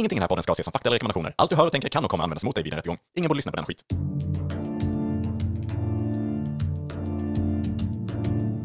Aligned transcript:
Ingenting 0.00 0.16
i 0.16 0.20
den 0.20 0.22
här 0.22 0.28
podden 0.28 0.42
ska 0.42 0.52
ses 0.52 0.64
som 0.64 0.72
fakta 0.72 0.88
eller 0.88 0.94
rekommendationer. 0.94 1.34
Allt 1.36 1.50
du 1.50 1.56
hör 1.56 1.66
och 1.66 1.72
tänker 1.72 1.88
kan 1.88 2.04
och 2.04 2.10
kommer 2.10 2.24
användas 2.24 2.44
mot 2.44 2.54
dig 2.54 2.64
vid 2.64 2.72
en 2.72 2.76
rättegång. 2.76 2.98
Ingen 3.16 3.28
borde 3.28 3.38
lyssna 3.38 3.52
på 3.52 3.56
den 3.56 3.64
skit. 3.64 3.84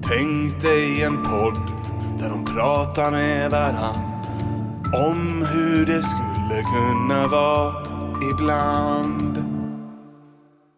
Tänk 0.08 0.62
dig 0.62 1.04
en 1.04 1.18
podd 1.18 1.58
där 2.20 2.30
de 2.30 2.46
pratar 2.46 3.12
med 3.12 3.52
varann 3.52 3.96
om 4.94 5.46
hur 5.54 5.86
det 5.86 6.04
skulle 6.04 6.62
kunna 6.62 7.28
vara 7.28 7.86
ibland. 8.34 9.38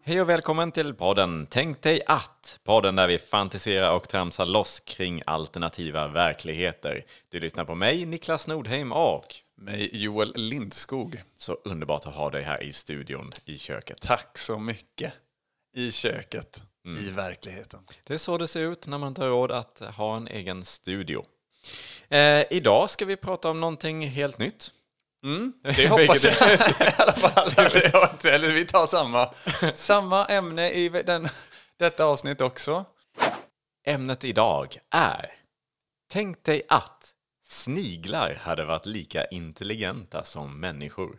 Hej 0.05 0.21
och 0.21 0.29
välkommen 0.29 0.71
till 0.71 0.93
podden 0.93 1.47
Tänk 1.49 1.81
dig 1.81 2.01
att, 2.07 2.59
podden 2.63 2.95
där 2.95 3.07
vi 3.07 3.19
fantiserar 3.19 3.95
och 3.95 4.09
tramsar 4.09 4.45
loss 4.45 4.79
kring 4.79 5.21
alternativa 5.25 6.07
verkligheter. 6.07 7.05
Du 7.31 7.39
lyssnar 7.39 7.65
på 7.65 7.75
mig, 7.75 8.05
Niklas 8.05 8.47
Nordheim 8.47 8.91
och 8.91 9.46
Mig 9.59 9.89
Joel 9.93 10.33
Lindskog. 10.35 11.23
så 11.35 11.53
underbart 11.63 12.05
att 12.05 12.13
ha 12.13 12.29
dig 12.29 12.43
här 12.43 12.63
i 12.63 12.73
studion, 12.73 13.31
i 13.45 13.57
köket. 13.57 14.01
Tack 14.01 14.37
så 14.37 14.59
mycket. 14.59 15.13
I 15.75 15.91
köket, 15.91 16.61
i 16.99 17.09
verkligheten. 17.09 17.79
Det 18.03 18.13
är 18.13 18.17
så 18.17 18.37
det 18.37 18.47
ser 18.47 18.61
ut 18.61 18.87
när 18.87 18.97
man 18.97 19.07
inte 19.07 19.21
har 19.21 19.29
råd 19.29 19.51
att 19.51 19.79
ha 19.79 20.17
en 20.17 20.27
egen 20.27 20.65
studio. 20.65 21.25
Eh, 22.09 22.43
idag 22.49 22.89
ska 22.89 23.05
vi 23.05 23.15
prata 23.15 23.49
om 23.49 23.59
någonting 23.59 24.07
helt 24.07 24.37
nytt. 24.37 24.71
Det 25.75 25.87
hoppas 25.87 26.25
jag 26.25 26.33
i 26.53 26.93
alla 26.97 27.13
fall. 27.13 27.49
Eller 28.33 28.53
vi 28.53 28.65
tar 28.65 28.87
samma, 28.87 29.33
samma 29.73 30.25
ämne 30.25 30.71
i 30.71 30.89
den, 30.89 31.29
detta 31.77 32.05
avsnitt 32.05 32.41
också. 32.41 32.85
Ämnet 33.87 34.23
idag 34.23 34.77
är 34.91 35.33
Tänk 36.09 36.43
dig 36.43 36.61
att 36.67 37.13
sniglar 37.47 38.33
hade 38.33 38.65
varit 38.65 38.85
lika 38.85 39.25
intelligenta 39.25 40.23
som 40.23 40.59
människor. 40.59 41.17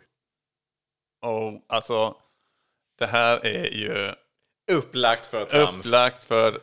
Och 1.21 1.65
alltså, 1.67 2.15
det 2.99 3.05
här 3.05 3.45
är 3.45 3.71
ju 3.71 4.13
Upplagt 4.71 5.25
för 5.25 5.45
trams. 5.45 5.85
upplagt 5.85 6.23
för, 6.23 6.59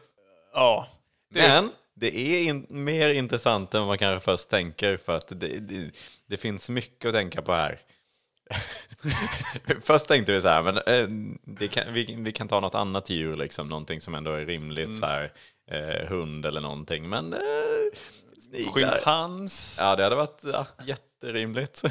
ja. 0.52 0.88
Det, 1.30 1.40
Men 1.40 1.70
det 1.94 2.16
är 2.18 2.48
in, 2.48 2.66
mer 2.68 3.08
intressant 3.08 3.74
än 3.74 3.86
man 3.86 3.98
kanske 3.98 4.24
först 4.24 4.50
tänker 4.50 4.96
för 4.96 5.16
att 5.16 5.28
det, 5.28 5.60
det, 5.60 5.90
det 6.26 6.36
finns 6.36 6.70
mycket 6.70 7.08
att 7.08 7.14
tänka 7.14 7.42
på 7.42 7.52
här. 7.52 7.78
först 9.82 10.08
tänkte 10.08 10.32
vi 10.32 10.40
så 10.40 10.48
här, 10.48 10.62
men 10.62 10.76
eh, 10.76 11.68
kan, 11.68 11.94
vi, 11.94 12.14
vi 12.18 12.32
kan 12.32 12.48
ta 12.48 12.60
något 12.60 12.74
annat 12.74 13.10
djur, 13.10 13.36
liksom, 13.36 13.68
någonting 13.68 14.00
som 14.00 14.14
ändå 14.14 14.30
är 14.32 14.46
rimligt, 14.46 14.98
så 14.98 15.06
här, 15.06 15.32
eh, 15.70 16.08
hund 16.08 16.46
eller 16.46 16.60
någonting. 16.60 17.08
Men 17.08 17.32
eh, 17.32 17.40
sniglar. 18.48 18.72
schimpans. 18.92 19.78
Ja, 19.80 19.96
det 19.96 20.02
hade 20.02 20.16
varit 20.16 20.40
ja, 20.44 20.66
jätterimligt. 20.84 21.84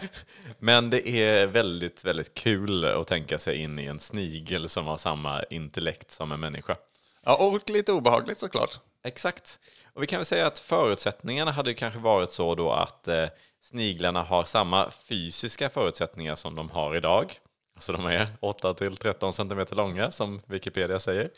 Men 0.58 0.90
det 0.90 1.08
är 1.08 1.46
väldigt, 1.46 2.04
väldigt 2.04 2.34
kul 2.34 2.84
att 2.84 3.06
tänka 3.06 3.38
sig 3.38 3.56
in 3.56 3.78
i 3.78 3.84
en 3.84 4.00
snigel 4.00 4.68
som 4.68 4.86
har 4.86 4.96
samma 4.96 5.42
intellekt 5.42 6.10
som 6.10 6.32
en 6.32 6.40
människa. 6.40 6.76
Ja, 7.24 7.36
och 7.36 7.70
lite 7.70 7.92
obehagligt 7.92 8.38
såklart. 8.38 8.80
Exakt. 9.04 9.58
Och 9.94 10.02
vi 10.02 10.06
kan 10.06 10.18
väl 10.18 10.24
säga 10.24 10.46
att 10.46 10.58
förutsättningarna 10.58 11.52
hade 11.52 11.74
kanske 11.74 12.00
varit 12.00 12.30
så 12.30 12.54
då 12.54 12.72
att 12.72 13.08
eh, 13.08 13.26
sniglarna 13.60 14.22
har 14.22 14.44
samma 14.44 14.90
fysiska 14.90 15.70
förutsättningar 15.70 16.34
som 16.34 16.54
de 16.54 16.70
har 16.70 16.96
idag. 16.96 17.38
Alltså 17.76 17.92
de 17.92 18.06
är 18.06 18.28
8 18.40 18.74
till 18.74 18.96
13 18.96 19.32
centimeter 19.32 19.76
långa 19.76 20.10
som 20.10 20.40
Wikipedia 20.46 20.98
säger. 20.98 21.30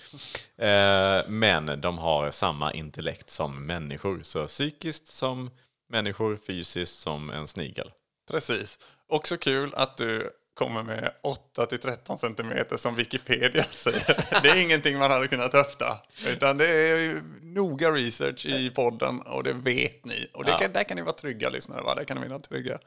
Eh, 0.58 1.24
men 1.28 1.80
de 1.80 1.98
har 1.98 2.30
samma 2.30 2.72
intellekt 2.72 3.30
som 3.30 3.66
människor. 3.66 4.20
Så 4.22 4.46
psykiskt 4.46 5.06
som 5.06 5.50
människor, 5.88 6.38
fysiskt 6.46 6.98
som 6.98 7.30
en 7.30 7.48
snigel. 7.48 7.90
Precis. 8.30 8.78
Också 9.08 9.36
kul 9.36 9.74
att 9.74 9.96
du 9.96 10.30
kommer 10.54 10.82
med 10.82 11.12
8 11.22 11.66
till 11.66 11.78
13 11.78 12.18
centimeter 12.18 12.76
som 12.76 12.94
Wikipedia 12.94 13.62
säger. 13.70 14.40
Det 14.42 14.48
är 14.48 14.62
ingenting 14.62 14.98
man 14.98 15.10
hade 15.10 15.28
kunnat 15.28 15.52
höfta. 15.52 15.98
Utan 16.26 16.58
det 16.58 16.68
är 16.68 17.22
noga 17.42 17.90
research 17.90 18.46
i 18.46 18.70
podden 18.70 19.20
och 19.20 19.42
det 19.44 19.52
vet 19.52 20.04
ni. 20.04 20.30
Och 20.34 20.44
det 20.44 20.50
Ja. 20.50 20.58
kan, 20.58 20.72
där 20.72 20.84
kan 20.84 20.96
ni 20.96 21.02
vara 21.02 21.12
trygga 21.14 21.48
lyssnare, 21.48 21.82
va? 21.82 21.94
Där 21.94 22.04
kan 22.04 22.20
ni 22.20 22.28
vara 22.28 22.40
trygga. 22.40 22.78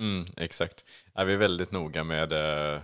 Mm, 0.00 0.26
exakt. 0.36 0.84
Ja, 1.14 1.24
vi 1.24 1.32
är 1.32 1.36
väldigt 1.36 1.72
noga 1.72 2.04
med 2.04 2.32
eh, 2.32 2.80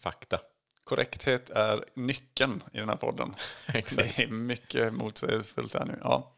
fakta. 0.00 0.38
Korrekthet 0.84 1.50
är 1.50 1.84
nyckeln 1.94 2.62
i 2.72 2.78
den 2.78 2.88
här 2.88 2.96
podden. 2.96 3.34
Exakt. 3.66 4.16
Det 4.16 4.22
är 4.22 4.28
mycket 4.28 4.92
motsägelsefullt 4.92 5.74
här 5.74 5.84
nu. 5.84 5.98
Ja. 6.02 6.34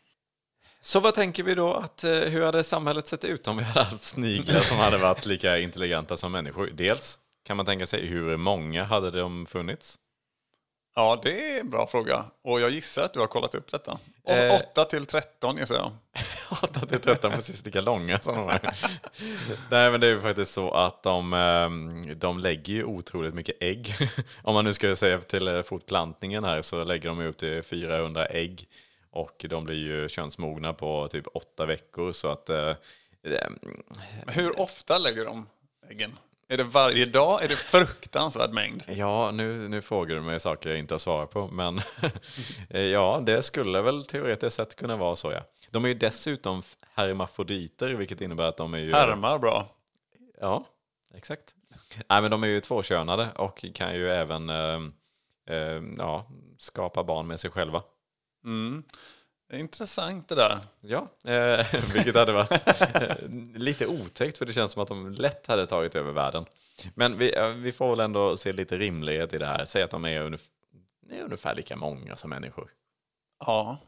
Så 0.81 1.00
vad 1.00 1.15
tänker 1.15 1.43
vi 1.43 1.55
då? 1.55 1.75
Att, 1.75 2.05
eh, 2.05 2.11
hur 2.11 2.44
hade 2.44 2.65
samhället 2.65 3.06
sett 3.06 3.25
ut 3.25 3.49
om 3.49 3.56
vi 3.56 3.62
hade 3.62 3.84
haft 3.84 4.03
sniglar 4.03 4.61
som 4.61 4.78
hade 4.78 4.99
varit 4.99 5.27
lika 5.27 5.59
intelligenta 5.59 6.17
som 6.17 6.32
människor? 6.32 6.71
Dels 6.75 7.19
kan 7.44 7.56
man 7.56 7.67
tänka 7.67 7.87
sig 7.87 8.06
hur 8.06 8.37
många 8.37 8.84
hade 8.84 9.11
de 9.11 9.47
funnits? 9.47 9.99
Ja, 10.94 11.20
det 11.22 11.56
är 11.56 11.60
en 11.60 11.70
bra 11.70 11.86
fråga. 11.86 12.24
Och 12.42 12.60
jag 12.60 12.70
gissar 12.70 13.02
att 13.02 13.12
du 13.12 13.20
har 13.20 13.26
kollat 13.26 13.54
upp 13.54 13.70
detta. 13.70 13.98
Och 14.24 14.32
Eh. 14.32 14.54
8 14.54 14.84
till 14.84 15.06
13 15.06 15.56
gissar 15.56 15.74
jag. 15.74 15.92
8 16.62 16.86
till 16.86 17.00
13 17.00 17.32
precis 17.32 17.64
lika 17.64 17.80
långa 17.80 18.18
som 18.18 18.36
de 18.36 18.48
är. 18.48 18.60
Nej 19.70 19.90
men 19.90 20.00
det 20.00 20.06
är 20.06 20.10
ju 20.10 20.20
faktiskt 20.20 20.52
så 20.52 20.70
att 20.70 21.02
de, 21.02 21.32
eh, 21.32 22.14
de 22.14 22.38
lägger 22.38 22.72
ju 22.72 22.84
otroligt 22.84 23.34
mycket 23.34 23.56
ägg. 23.60 23.94
Om 24.42 24.54
man 24.54 24.64
nu 24.64 24.72
ska 24.72 24.96
säga 24.96 25.20
till 25.20 25.48
eh, 25.48 25.62
fortplantningen 25.62 26.44
här 26.44 26.62
så 26.62 26.84
lägger 26.84 27.08
de 27.08 27.20
upp 27.20 27.36
till 27.36 27.62
400 27.62 28.26
ägg. 28.26 28.66
Och 29.10 29.46
de 29.48 29.64
blir 29.64 29.76
ju 29.76 30.08
könsmogna 30.08 30.72
på 30.72 31.08
typ 31.08 31.26
åtta 31.34 31.66
veckor 31.66 32.12
så 32.12 32.28
att 32.28 32.50
eh, 32.50 32.68
eh, 33.22 33.50
Men 34.24 34.34
hur 34.34 34.60
ofta 34.60 34.98
lägger 34.98 35.24
de 35.24 35.46
äggen? 35.90 36.18
Är 36.53 36.56
det 36.56 36.65
varje 36.65 37.06
dag? 37.06 37.44
Är 37.44 37.49
det 37.49 37.56
fruktansvärd 37.56 38.53
mängd? 38.53 38.83
Ja, 38.88 39.31
nu, 39.31 39.69
nu 39.69 39.83
frågar 39.83 40.15
du 40.15 40.22
mig 40.22 40.41
saker 40.41 40.71
jag 40.71 40.78
inte 40.78 40.94
har 40.94 40.99
svarat 40.99 41.31
på. 41.31 41.49
Men 41.49 41.81
ja, 42.93 43.22
det 43.27 43.43
skulle 43.43 43.83
väl 43.83 44.05
teoretiskt 44.05 44.56
sett 44.56 44.77
kunna 44.77 44.97
vara 44.97 45.16
så 45.16 45.33
ja. 45.33 45.41
De 45.71 45.84
är 45.84 45.88
ju 45.88 45.94
dessutom 45.94 46.62
hermafroditer, 46.94 47.94
vilket 47.94 48.21
innebär 48.21 48.44
att 48.44 48.56
de 48.56 48.75
är 48.75 48.78
ju... 48.78 48.93
Härmar 48.93 49.38
bra. 49.38 49.66
Ja, 50.41 50.66
exakt. 51.15 51.55
Nej, 52.09 52.22
men 52.22 52.31
de 52.31 52.43
är 52.43 52.49
ju 52.49 52.61
tvåkönade 52.61 53.28
och 53.37 53.65
kan 53.75 53.94
ju 53.94 54.11
även 54.11 54.49
eh, 54.49 54.81
eh, 55.47 55.82
ja, 55.99 56.27
skapa 56.59 57.05
barn 57.05 57.27
med 57.27 57.41
sig 57.41 57.50
själva. 57.50 57.82
Mm. 58.44 58.82
Det 59.50 59.56
är 59.56 59.61
intressant 59.61 60.28
det 60.28 60.34
där. 60.34 60.59
Ja, 60.81 61.09
eh, 61.25 61.66
vilket 61.94 62.15
hade 62.15 62.33
varit 62.33 62.69
eh, 62.93 63.28
lite 63.55 63.87
otäckt 63.87 64.38
för 64.38 64.47
det 64.47 64.53
känns 64.53 64.72
som 64.72 64.83
att 64.83 64.88
de 64.88 65.12
lätt 65.12 65.47
hade 65.47 65.66
tagit 65.66 65.94
över 65.94 66.12
världen. 66.12 66.44
Men 66.94 67.19
vi, 67.19 67.37
eh, 67.37 67.49
vi 67.49 67.72
får 67.72 67.91
väl 67.91 68.00
ändå 68.00 68.37
se 68.37 68.53
lite 68.53 68.78
rimlighet 68.78 69.33
i 69.34 69.38
det 69.38 69.47
här. 69.47 69.65
Säg 69.65 69.83
att 69.83 69.91
de 69.91 70.05
är, 70.05 70.21
ungef- 70.22 70.49
är 71.11 71.22
ungefär 71.22 71.55
lika 71.55 71.77
många 71.77 72.16
som 72.16 72.31
människor. 72.31 72.71
Ja. 73.47 73.78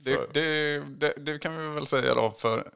Det, 0.00 0.20
det, 0.32 0.78
det, 0.78 1.12
det 1.16 1.38
kan 1.38 1.56
vi 1.58 1.74
väl 1.74 1.86
säga 1.86 2.14
då 2.14 2.30
för, 2.38 2.70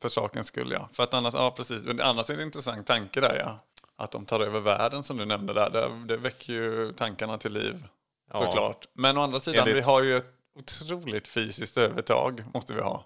för 0.00 0.08
sakens 0.08 0.46
skull 0.46 0.70
ja. 0.72 0.88
För 0.92 1.02
att 1.02 1.14
annars, 1.14 1.34
ja 1.34 1.50
precis, 1.50 1.84
men 1.84 2.00
annars 2.00 2.30
är 2.30 2.34
det 2.36 2.42
en 2.42 2.46
intressant 2.46 2.86
tanke 2.86 3.20
där 3.20 3.36
ja. 3.38 3.58
Att 3.96 4.10
de 4.10 4.24
tar 4.24 4.40
över 4.40 4.60
världen 4.60 5.02
som 5.02 5.16
du 5.16 5.24
nämnde 5.24 5.52
där. 5.52 5.70
Det, 5.70 6.04
det 6.08 6.16
väcker 6.16 6.52
ju 6.52 6.92
tankarna 6.92 7.38
till 7.38 7.52
liv. 7.52 7.84
Ja. 8.32 8.38
Såklart. 8.38 8.86
Men 8.92 9.18
å 9.18 9.20
andra 9.20 9.40
sidan, 9.40 9.60
Enligt- 9.60 9.76
vi 9.76 9.80
har 9.80 10.02
ju 10.02 10.16
ett 10.16 10.26
otroligt 10.54 11.28
fysiskt 11.28 11.76
övertag, 11.76 12.44
måste 12.54 12.74
vi 12.74 12.80
ha. 12.80 13.04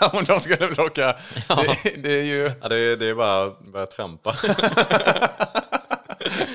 Om 0.12 0.24
de 0.24 0.40
skulle 0.40 0.66
råka... 0.66 1.16
Det, 1.84 1.90
det 2.02 2.12
är 2.20 2.24
ju... 2.24 2.52
Ja, 2.62 2.68
det, 2.68 2.76
är- 2.78 2.96
det 2.96 3.06
är 3.06 3.14
bara 3.14 3.44
att 3.44 3.60
börja 3.60 3.86
trampa. 3.86 4.36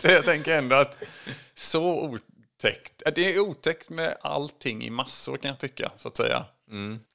Så 0.02 0.08
jag 0.08 0.26
tänker 0.26 0.58
ändå 0.58 0.76
att 0.76 0.98
så 1.54 1.84
otäckt. 2.02 3.04
Det 3.16 3.36
är 3.36 3.40
otäckt 3.40 3.90
med 3.90 4.18
allting 4.22 4.84
i 4.84 4.90
massor 4.90 5.38
kan 5.38 5.50
jag 5.50 5.60
tycka, 5.60 5.92
så 5.96 6.08
att 6.08 6.18
säga. 6.18 6.46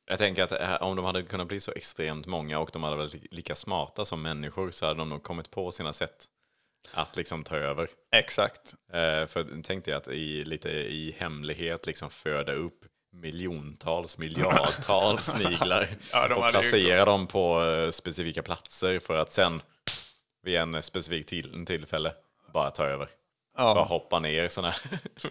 Jag 0.07 0.19
tänker 0.19 0.43
att 0.43 0.53
eh, 0.53 0.75
om 0.83 0.97
de 0.97 1.05
hade 1.05 1.23
kunnat 1.23 1.49
bli 1.49 1.61
så 1.61 1.73
extremt 1.73 2.27
många 2.27 2.59
och 2.59 2.71
de 2.73 2.83
hade 2.83 2.97
varit 2.97 3.15
li- 3.15 3.29
lika 3.31 3.55
smarta 3.55 4.05
som 4.05 4.23
människor 4.23 4.71
så 4.71 4.87
hade 4.87 4.99
de 5.01 5.09
nog 5.09 5.23
kommit 5.23 5.51
på 5.51 5.73
sina 5.73 5.93
sätt 5.93 6.25
att 6.93 7.17
liksom 7.17 7.45
ta 7.45 7.57
över. 7.57 7.89
Exakt. 8.13 8.75
Eh, 8.93 9.27
för 9.27 9.63
tänk 9.63 9.85
dig 9.85 9.95
att 9.95 10.09
i, 10.09 10.45
lite 10.45 10.71
i 10.71 11.17
hemlighet 11.19 11.87
liksom 11.87 12.11
föda 12.11 12.53
upp 12.53 12.85
miljontals, 13.13 14.19
miljardtals 14.19 15.25
sniglar 15.41 15.89
Ja, 16.13 16.35
och 16.35 16.51
placera 16.51 17.05
dem 17.05 17.27
på 17.27 17.65
eh, 17.65 17.91
specifika 17.91 18.43
platser 18.43 18.99
för 18.99 19.17
att 19.17 19.33
sen 19.33 19.63
vid 20.43 20.57
en 20.57 20.83
specifik 20.83 21.27
till, 21.27 21.67
tillfälle 21.67 22.13
bara 22.53 22.71
ta 22.71 22.85
över. 22.85 23.09
Bara 23.57 23.85
hoppa 23.85 24.19
ner 24.19 24.63
här 24.63 24.77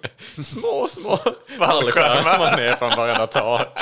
små, 0.44 0.88
små 0.90 1.18
fallskärmar 1.58 2.58
ner 2.58 2.74
från 2.74 2.90
varenda 2.90 3.28
tak. 3.28 3.80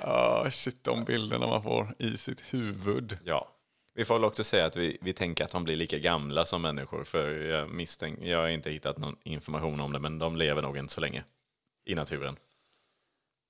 Ja, 0.00 0.46
shit, 0.50 0.84
de 0.84 1.04
bilderna 1.04 1.46
man 1.46 1.62
får 1.62 1.94
i 1.98 2.16
sitt 2.16 2.54
huvud. 2.54 3.18
Ja. 3.24 3.53
Vi 3.94 4.04
får 4.04 4.14
väl 4.14 4.24
också 4.24 4.44
säga 4.44 4.66
att 4.66 4.76
vi, 4.76 4.98
vi 5.00 5.12
tänker 5.12 5.44
att 5.44 5.50
de 5.52 5.64
blir 5.64 5.76
lika 5.76 5.98
gamla 5.98 6.44
som 6.46 6.62
människor. 6.62 7.04
För 7.04 7.30
jag 7.30 7.68
misstänker, 7.70 8.26
jag 8.26 8.38
har 8.38 8.48
inte 8.48 8.70
hittat 8.70 8.98
någon 8.98 9.16
information 9.22 9.80
om 9.80 9.92
det, 9.92 9.98
men 9.98 10.18
de 10.18 10.36
lever 10.36 10.62
nog 10.62 10.78
inte 10.78 10.92
så 10.92 11.00
länge 11.00 11.24
i 11.84 11.94
naturen. 11.94 12.36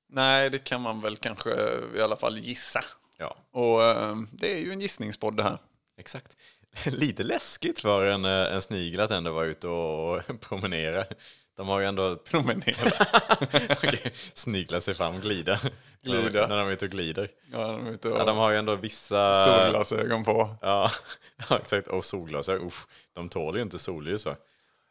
Nej, 0.09 0.51
det 0.51 0.59
kan 0.59 0.81
man 0.81 1.01
väl 1.01 1.17
kanske 1.17 1.51
i 1.97 2.01
alla 2.01 2.17
fall 2.17 2.39
gissa. 2.39 2.85
Ja, 3.17 3.37
Och 3.51 3.85
eh, 3.85 4.17
det 4.33 4.55
är 4.55 4.59
ju 4.59 4.73
en 4.73 4.81
gissningspodd 4.81 5.37
det 5.37 5.43
här. 5.43 5.59
exakt. 5.97 6.37
Lite 6.87 7.23
läskigt 7.23 7.79
för 7.79 8.07
en, 8.07 8.25
eh, 8.25 8.55
en 8.55 8.63
snigel 8.63 9.01
att 9.01 9.11
ändå 9.11 9.33
vara 9.33 9.47
ute 9.47 9.69
och 9.69 10.23
promenera. 10.41 11.05
De 11.57 11.69
har 11.69 11.81
ju 11.81 11.87
ändå 11.87 12.17
Promenera. 12.31 13.07
Okej, 13.71 14.13
snigla 14.35 14.81
sig 14.81 14.95
fram, 14.95 15.21
glida. 15.21 15.61
Glida. 16.03 16.47
När 16.47 16.57
de 16.59 16.69
är 16.69 16.73
ute 16.73 16.85
och 16.85 16.91
glider. 16.91 17.29
Ja, 17.53 17.59
de 17.67 17.87
är 17.87 17.91
ute 17.91 18.09
och 18.09 18.21
Ja, 18.21 18.25
de 18.25 18.37
har 18.37 18.51
ju 18.51 18.57
ändå 18.57 18.77
vissa... 18.77 19.45
solglasögon 19.45 20.25
på. 20.25 20.57
Ja, 20.61 20.91
ja 21.49 21.59
exakt. 21.59 21.87
Och 21.89 22.05
solglasögon. 22.05 22.67
Uff, 22.67 22.87
de 23.15 23.29
tål 23.29 23.57
ju 23.57 23.63
inte 23.63 23.79
solljus 23.79 24.27
va? 24.27 24.37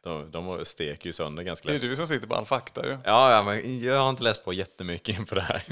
De, 0.04 0.31
de 0.31 0.65
steker 0.65 1.06
ju 1.06 1.13
sönder 1.13 1.44
ganska 1.44 1.68
Det 1.68 1.74
är 1.74 1.80
lätt. 1.80 1.81
du 1.81 1.95
som 1.95 2.07
sitter 2.07 2.27
på 2.27 2.36
all 2.36 2.45
fakta 2.45 2.86
ju. 2.86 2.98
Ja, 3.06 3.31
ja, 3.31 3.44
men 3.44 3.80
jag 3.83 4.00
har 4.00 4.10
inte 4.10 4.24
läst 4.24 4.45
på 4.45 4.54
jättemycket 4.54 5.18
inför 5.19 5.36
det 5.36 5.42
här. 5.42 5.63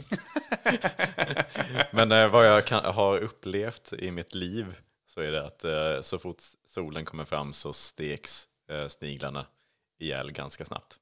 men 1.92 2.12
eh, 2.12 2.28
vad 2.28 2.48
jag 2.48 2.66
kan, 2.66 2.86
har 2.94 3.18
upplevt 3.18 3.94
i 3.94 4.12
mitt 4.12 4.34
liv 4.36 4.76
så 5.08 5.22
är 5.22 5.32
det 5.32 5.46
att 5.46 5.64
eh, 5.64 6.02
så 6.02 6.20
fort 6.20 6.38
solen 6.68 7.06
kommer 7.06 7.26
fram 7.26 7.54
så 7.54 7.74
steks 7.74 8.48
eh, 8.72 8.88
sniglarna 8.88 9.46
ihjäl 10.02 10.32
ganska 10.32 10.66
snabbt. 10.66 11.00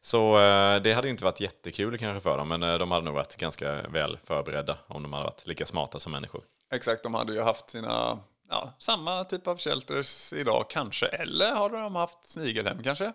Så 0.00 0.38
eh, 0.38 0.82
det 0.82 0.92
hade 0.92 1.08
inte 1.08 1.24
varit 1.24 1.40
jättekul 1.40 1.98
kanske 1.98 2.20
för 2.20 2.38
dem, 2.38 2.48
men 2.48 2.62
eh, 2.62 2.78
de 2.78 2.90
hade 2.90 3.04
nog 3.04 3.14
varit 3.14 3.36
ganska 3.36 3.82
väl 3.82 4.18
förberedda 4.24 4.78
om 4.86 5.02
de 5.02 5.12
hade 5.12 5.24
varit 5.24 5.46
lika 5.46 5.66
smarta 5.66 5.98
som 5.98 6.12
människor. 6.12 6.42
Exakt, 6.70 7.02
de 7.02 7.14
hade 7.14 7.32
ju 7.32 7.42
haft 7.42 7.70
sina, 7.70 8.18
ja, 8.50 8.72
samma 8.78 9.24
typ 9.24 9.46
av 9.46 9.58
shelters 9.58 10.32
idag 10.32 10.66
kanske. 10.70 11.06
Eller 11.06 11.54
har 11.54 11.70
de 11.70 11.96
haft 11.96 12.24
snigelhem 12.24 12.82
kanske? 12.82 13.12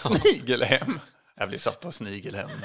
Snigelhem? 0.00 1.00
Jag 1.38 1.48
blir 1.48 1.58
satt 1.58 1.80
på 1.80 1.92
snigelhem. 1.92 2.50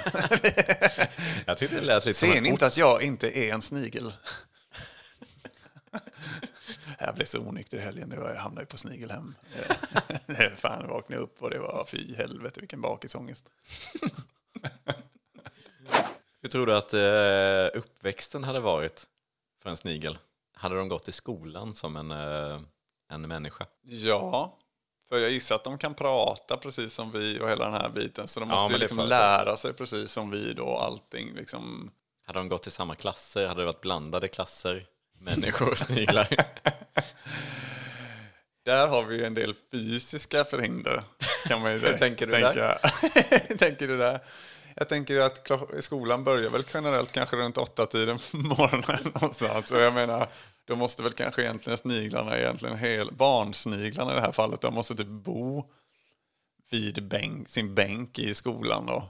Jag 1.45 1.57
tyckte 1.57 1.75
det 1.75 1.81
lät 1.81 2.05
lite 2.05 2.19
Ser 2.19 2.41
ni 2.41 2.49
inte 2.49 2.65
att 2.65 2.77
jag 2.77 3.03
inte 3.03 3.39
är 3.39 3.53
en 3.53 3.61
snigel? 3.61 4.13
Jag 7.05 7.15
blev 7.15 7.25
så 7.25 7.39
onykter 7.39 7.77
i 7.77 7.81
helgen, 7.81 8.09
det 8.09 8.19
var, 8.19 8.29
jag 8.29 8.41
hamnade 8.41 8.65
på 8.65 8.77
snigelhem. 8.77 9.35
Fan, 10.55 10.81
jag 10.81 10.87
vaknade 10.87 11.21
upp 11.21 11.43
och 11.43 11.49
det 11.49 11.59
var 11.59 11.85
fy 11.87 12.15
helvete 12.15 12.59
vilken 12.59 12.81
bakisångest. 12.81 13.45
Hur 16.41 16.49
tror 16.49 16.65
du 16.65 16.75
att 16.77 16.93
eh, 16.93 17.79
uppväxten 17.79 18.43
hade 18.43 18.59
varit 18.59 19.03
för 19.61 19.69
en 19.69 19.77
snigel? 19.77 20.17
Hade 20.53 20.75
de 20.75 20.89
gått 20.89 21.07
i 21.07 21.11
skolan 21.11 21.73
som 21.73 21.95
en, 21.95 22.11
eh, 22.11 22.61
en 23.09 23.21
människa? 23.21 23.65
Ja, 23.81 24.57
för 25.09 25.19
jag 25.19 25.31
gissar 25.31 25.55
att 25.55 25.63
de 25.63 25.77
kan 25.77 25.93
prata 25.93 26.57
precis 26.57 26.93
som 26.93 27.11
vi 27.11 27.39
och 27.39 27.49
hela 27.49 27.65
den 27.65 27.73
här 27.73 27.89
biten. 27.89 28.27
Så 28.27 28.39
de 28.39 28.49
Ja, 28.49 28.55
måste 28.55 28.73
ju 28.73 28.79
liksom 28.79 28.99
lära 28.99 29.57
sig 29.57 29.73
precis 29.73 30.11
som 30.11 30.29
vi 30.29 30.53
då, 30.53 30.77
allting 30.77 31.33
liksom. 31.35 31.91
Hade 32.25 32.39
de 32.39 32.49
gått 32.49 32.67
i 32.67 32.71
samma 32.71 32.95
klasser? 32.95 33.47
Hade 33.47 33.61
det 33.61 33.65
varit 33.65 33.81
blandade 33.81 34.27
klasser? 34.27 34.85
Människor 35.19 35.71
och 35.71 35.77
sniglar? 35.77 36.27
Där 38.71 38.87
har 38.87 39.03
vi 39.03 39.17
ju 39.17 39.25
en 39.25 39.33
del 39.33 39.55
fysiska 39.71 40.45
förhinder. 40.45 41.03
Kan 41.47 41.61
man 41.61 41.71
ju 41.71 41.79
direkt 41.81 41.99
tänker 41.99 42.25
du 42.27 42.31
tänka. 42.31 42.73
tänker 43.57 43.87
du 43.87 43.97
där? 43.97 44.19
Jag 44.75 44.89
tänker 44.89 45.17
att 45.17 45.51
skolan 45.79 46.23
börjar 46.23 46.49
väl 46.49 46.63
generellt 46.73 47.11
kanske 47.11 47.35
runt 47.35 47.57
åtta 47.57 47.85
tiden 47.85 48.17
på 48.31 48.37
morgonen 48.37 49.11
någonstans. 49.13 49.71
Och 49.71 49.79
jag 49.79 49.93
menar, 49.93 50.27
då 50.65 50.75
måste 50.75 51.03
väl 51.03 51.11
kanske 51.11 51.41
egentligen 51.41 51.77
sniglarna, 51.77 52.37
egentligen 52.37 52.77
hel, 52.77 53.13
barnsniglarna 53.13 54.11
i 54.11 54.15
det 54.15 54.21
här 54.21 54.31
fallet, 54.31 54.61
de 54.61 54.73
måste 54.73 54.95
typ 54.95 55.07
bo 55.07 55.65
vid 56.69 57.07
bänk, 57.07 57.49
sin 57.49 57.75
bänk 57.75 58.19
i 58.19 58.33
skolan 58.33 58.85
då. 58.85 59.09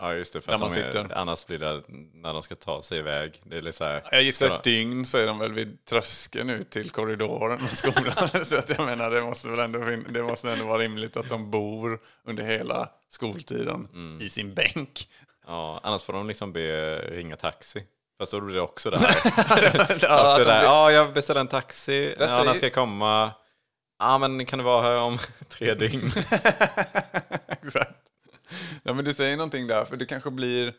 Ja, 0.00 0.14
just 0.14 0.32
det. 0.32 0.40
För 0.40 0.52
att 0.52 0.60
man 0.60 0.72
de 0.72 0.80
är, 0.80 0.86
sitter. 0.92 1.14
annars 1.18 1.46
blir 1.46 1.58
det 1.58 1.82
när 2.12 2.32
de 2.32 2.42
ska 2.42 2.54
ta 2.54 2.82
sig 2.82 2.98
iväg. 2.98 3.40
Det 3.44 3.56
är 3.56 3.62
lite 3.62 3.76
så 3.76 3.84
här, 3.84 4.02
Jag 4.10 4.22
gissar 4.22 4.56
ett 4.56 4.62
dygn 4.62 5.06
så 5.06 5.18
är 5.18 5.26
de 5.26 5.38
väl 5.38 5.52
vid 5.52 5.84
tröskeln 5.84 6.50
ut 6.50 6.70
till 6.70 6.90
korridoren 6.90 7.58
på 7.68 7.76
skolan. 7.76 8.28
så 8.44 8.56
att 8.58 8.68
jag 8.68 8.80
menar, 8.86 9.10
det 9.10 9.22
måste 9.22 9.48
väl 9.48 9.58
ändå, 9.58 9.78
det 10.10 10.22
måste 10.22 10.50
ändå 10.52 10.66
vara 10.66 10.78
rimligt 10.78 11.16
att 11.16 11.28
de 11.28 11.50
bor 11.50 12.00
under 12.24 12.44
hela 12.44 12.88
skoltiden 13.08 13.88
Mm. 13.92 14.20
i 14.20 14.28
sin 14.28 14.54
bänk. 14.54 15.08
ja, 15.46 15.80
annars 15.82 16.02
får 16.02 16.12
de 16.12 16.26
liksom 16.28 16.52
be 16.52 16.98
ringa 16.98 17.36
taxi. 17.36 17.84
Fast 18.18 18.32
då 18.32 18.40
blir 18.40 18.54
det 18.54 18.60
också 18.60 18.90
där. 18.90 18.98
ja, 19.00 19.82
också 19.82 19.98
de 20.02 20.02
där. 20.02 20.44
blir- 20.44 20.44
Ja, 20.62 20.90
jag 20.92 21.12
beställer 21.12 21.40
en 21.40 21.48
taxi. 21.48 22.14
Ja, 22.18 22.28
säger- 22.28 22.44
när 22.44 22.54
ska 22.54 22.66
jag 22.66 22.74
komma? 22.74 23.30
Ja, 23.98 24.18
men 24.18 24.46
kan 24.46 24.58
du 24.58 24.64
vara 24.64 24.82
här 24.82 25.00
om 25.00 25.18
tre 25.48 25.74
dygn? 25.74 26.10
Exakt. 27.48 27.94
Ja, 28.82 28.94
men 28.94 29.04
du 29.04 29.14
säger 29.14 29.36
någonting 29.36 29.66
där, 29.66 29.84
för 29.84 29.96
det 29.96 30.06
kanske 30.06 30.30
blir 30.30 30.72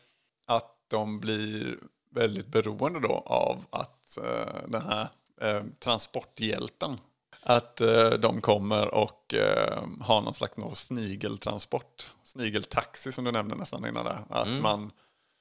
att 0.46 0.76
de 0.88 1.20
blir 1.20 1.78
väldigt 2.12 2.48
beroende 2.48 3.00
då 3.00 3.24
av 3.26 3.66
att 3.70 4.18
eh, 4.18 4.68
den 4.68 4.82
här 4.82 5.10
eh, 5.42 5.64
transporthjälpen, 5.80 6.98
att 7.44 7.82
eh, 7.82 8.10
de 8.10 8.42
kommer 8.42 8.94
och 8.94 9.34
eh, 9.34 9.84
har 10.02 10.22
någon 10.22 10.34
slags 10.34 10.58
någon 10.58 10.76
snigeltransport, 10.76 12.12
snigeltaxi 12.24 13.12
som 13.12 13.26
du 13.26 13.32
nämnde 13.32 13.56
nästan 13.56 13.88
innan 13.88 14.06
där. 14.06 14.20
Att 14.30 14.48
man, 14.48 14.92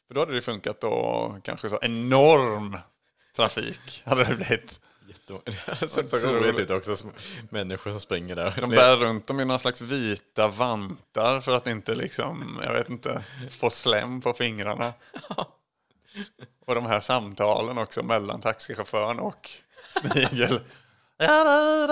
för 0.07 0.15
då 0.15 0.21
hade 0.21 0.35
det 0.35 0.43
funkat 0.43 0.81
då 0.81 1.37
kanske 1.43 1.69
så 1.69 1.79
enorm 1.83 2.79
trafik 3.37 4.03
hade 4.05 4.25
det 4.25 4.35
blivit. 4.37 4.81
Jätte- 5.09 5.53
Det 5.81 5.89
sett 5.89 6.11
så 6.11 6.29
roligt 6.31 6.59
ut 6.59 6.71
också. 6.71 6.97
Människor 7.51 7.91
som 7.91 8.01
springer 8.01 8.37
där. 8.37 8.55
De 8.61 8.71
bär 8.71 8.97
runt 8.97 9.27
dem 9.27 9.41
i 9.41 9.45
någon 9.45 9.59
slags 9.59 9.81
vita 9.81 10.49
vantar 10.49 11.41
för 11.41 11.53
att 11.57 11.67
inte 11.67 11.95
liksom, 11.95 12.61
jag 12.65 12.73
vet 12.73 12.89
inte, 12.89 13.25
få 13.51 13.71
slem 13.71 14.21
på 14.21 14.33
fingrarna. 14.33 14.93
Och 16.67 16.75
de 16.75 16.87
här 16.87 17.01
samtalen 17.01 17.79
också 17.79 18.03
mellan 18.03 18.41
taxichauffören 18.41 19.19
och 19.19 19.49
snigel. 19.91 20.61
Ja, 21.21 21.45
det, 21.45 21.87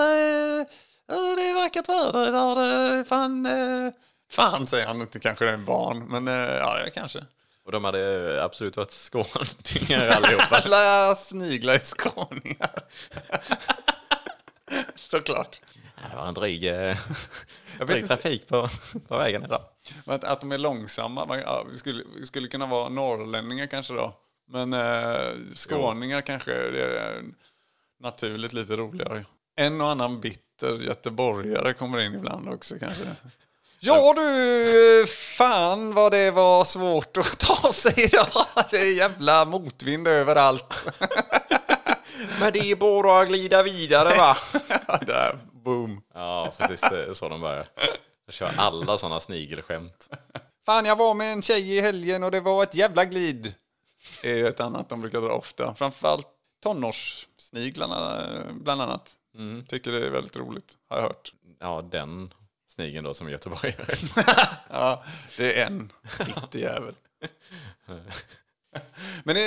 det, 1.07 1.35
det 1.35 1.49
är 1.49 1.53
vackert 1.63 1.89
väder 1.89 2.27
idag. 2.29 3.07
Fan, 3.07 3.45
eh, 3.45 3.91
fan 4.31 4.67
säger 4.67 4.87
han 4.87 5.01
inte, 5.01 5.19
kanske 5.19 5.45
det 5.45 5.49
är 5.51 5.53
en 5.53 5.65
barn, 5.65 6.05
men 6.09 6.27
eh, 6.27 6.33
ja, 6.57 6.77
kanske. 6.93 7.25
Och 7.67 7.73
de 7.73 7.83
hade 7.83 8.43
absolut 8.43 8.77
varit 8.77 8.91
skåningar 8.91 10.07
allihopa. 10.07 10.61
Alla 10.65 11.15
sniglar 11.15 11.73
är 11.73 11.79
skåningar. 11.79 12.79
Såklart. 14.95 15.61
Det 16.09 16.15
var 16.15 16.27
en 16.27 16.33
dryg, 16.33 16.63
eh, 16.63 16.97
dryg 17.87 18.07
trafik 18.07 18.47
på, 18.47 18.67
på 19.07 19.17
vägen 19.17 19.43
idag. 19.43 19.61
Att, 20.05 20.23
att 20.23 20.41
de 20.41 20.51
är 20.51 20.57
långsamma, 20.57 21.25
man, 21.25 21.39
ja, 21.39 21.65
vi, 21.69 21.75
skulle, 21.75 22.03
skulle 22.23 22.47
kunna 22.47 22.65
vara 22.65 22.89
norrlänningar 22.89 23.67
kanske 23.67 23.93
då. 23.93 24.13
Men 24.47 24.73
eh, 24.73 25.31
skåningar 25.53 26.21
kanske 26.21 26.51
det 26.51 26.99
är 26.99 27.23
naturligt 27.99 28.53
lite 28.53 28.75
roligare. 28.75 29.25
En 29.55 29.81
och 29.81 29.89
annan 29.89 30.21
bitter 30.21 30.73
göteborgare 30.73 31.73
kommer 31.73 31.99
in 31.99 32.13
ibland 32.13 32.49
också 32.49 32.79
kanske. 32.79 33.15
Ja 33.79 34.13
du, 34.13 35.05
fan 35.07 35.93
vad 35.93 36.11
det 36.11 36.31
var 36.31 36.63
svårt 36.63 37.17
att 37.17 37.39
ta 37.39 37.71
sig 37.71 37.93
idag. 38.05 38.45
Det 38.69 38.77
är 38.77 38.95
jävla 38.97 39.45
motvind 39.45 40.07
överallt. 40.07 40.85
Men 42.39 42.53
det 42.53 42.59
är 42.59 42.75
bara 42.75 43.21
att 43.21 43.27
glida 43.27 43.63
vidare 43.63 44.17
va? 44.17 44.37
Där, 45.01 45.39
boom. 45.51 46.01
Ja, 46.13 46.51
precis. 46.57 46.89
Det 46.89 47.05
är 47.05 47.13
så 47.13 47.29
de 47.29 47.41
börjar. 47.41 47.67
Jag 48.25 48.33
kör 48.33 48.51
alla 48.57 48.97
sådana 48.97 49.19
snigelskämt. 49.19 50.09
Fan, 50.65 50.85
jag 50.85 50.95
var 50.95 51.13
med 51.13 51.33
en 51.33 51.41
tjej 51.41 51.77
i 51.77 51.81
helgen 51.81 52.23
och 52.23 52.31
det 52.31 52.39
var 52.41 52.63
ett 52.63 52.75
jävla 52.75 53.05
glid. 53.05 53.53
Det 54.21 54.31
är 54.31 54.35
ju 54.35 54.47
ett 54.47 54.59
annat 54.59 54.89
de 54.89 55.01
brukar 55.01 55.21
dra 55.21 55.31
ofta. 55.31 55.75
Framförallt 55.75 56.27
tonårssniglarna 56.63 58.25
eh, 58.25 58.53
bland 58.53 58.81
annat. 58.81 59.13
Tycker 59.67 59.91
det 59.91 60.05
är 60.05 60.09
väldigt 60.09 60.37
roligt, 60.37 60.73
har 60.89 60.97
jag 60.97 61.03
hört. 61.03 61.33
Ja, 61.59 61.81
den 61.91 62.33
snigeln 62.67 63.03
då 63.03 63.13
som 63.13 63.27
är 63.27 63.31
göteborgare. 63.31 63.95
Ja, 64.69 65.03
det 65.37 65.59
är 65.61 65.65
en 65.67 65.91
bitter 66.25 66.59
jävel. 66.59 66.93
Men 69.23 69.37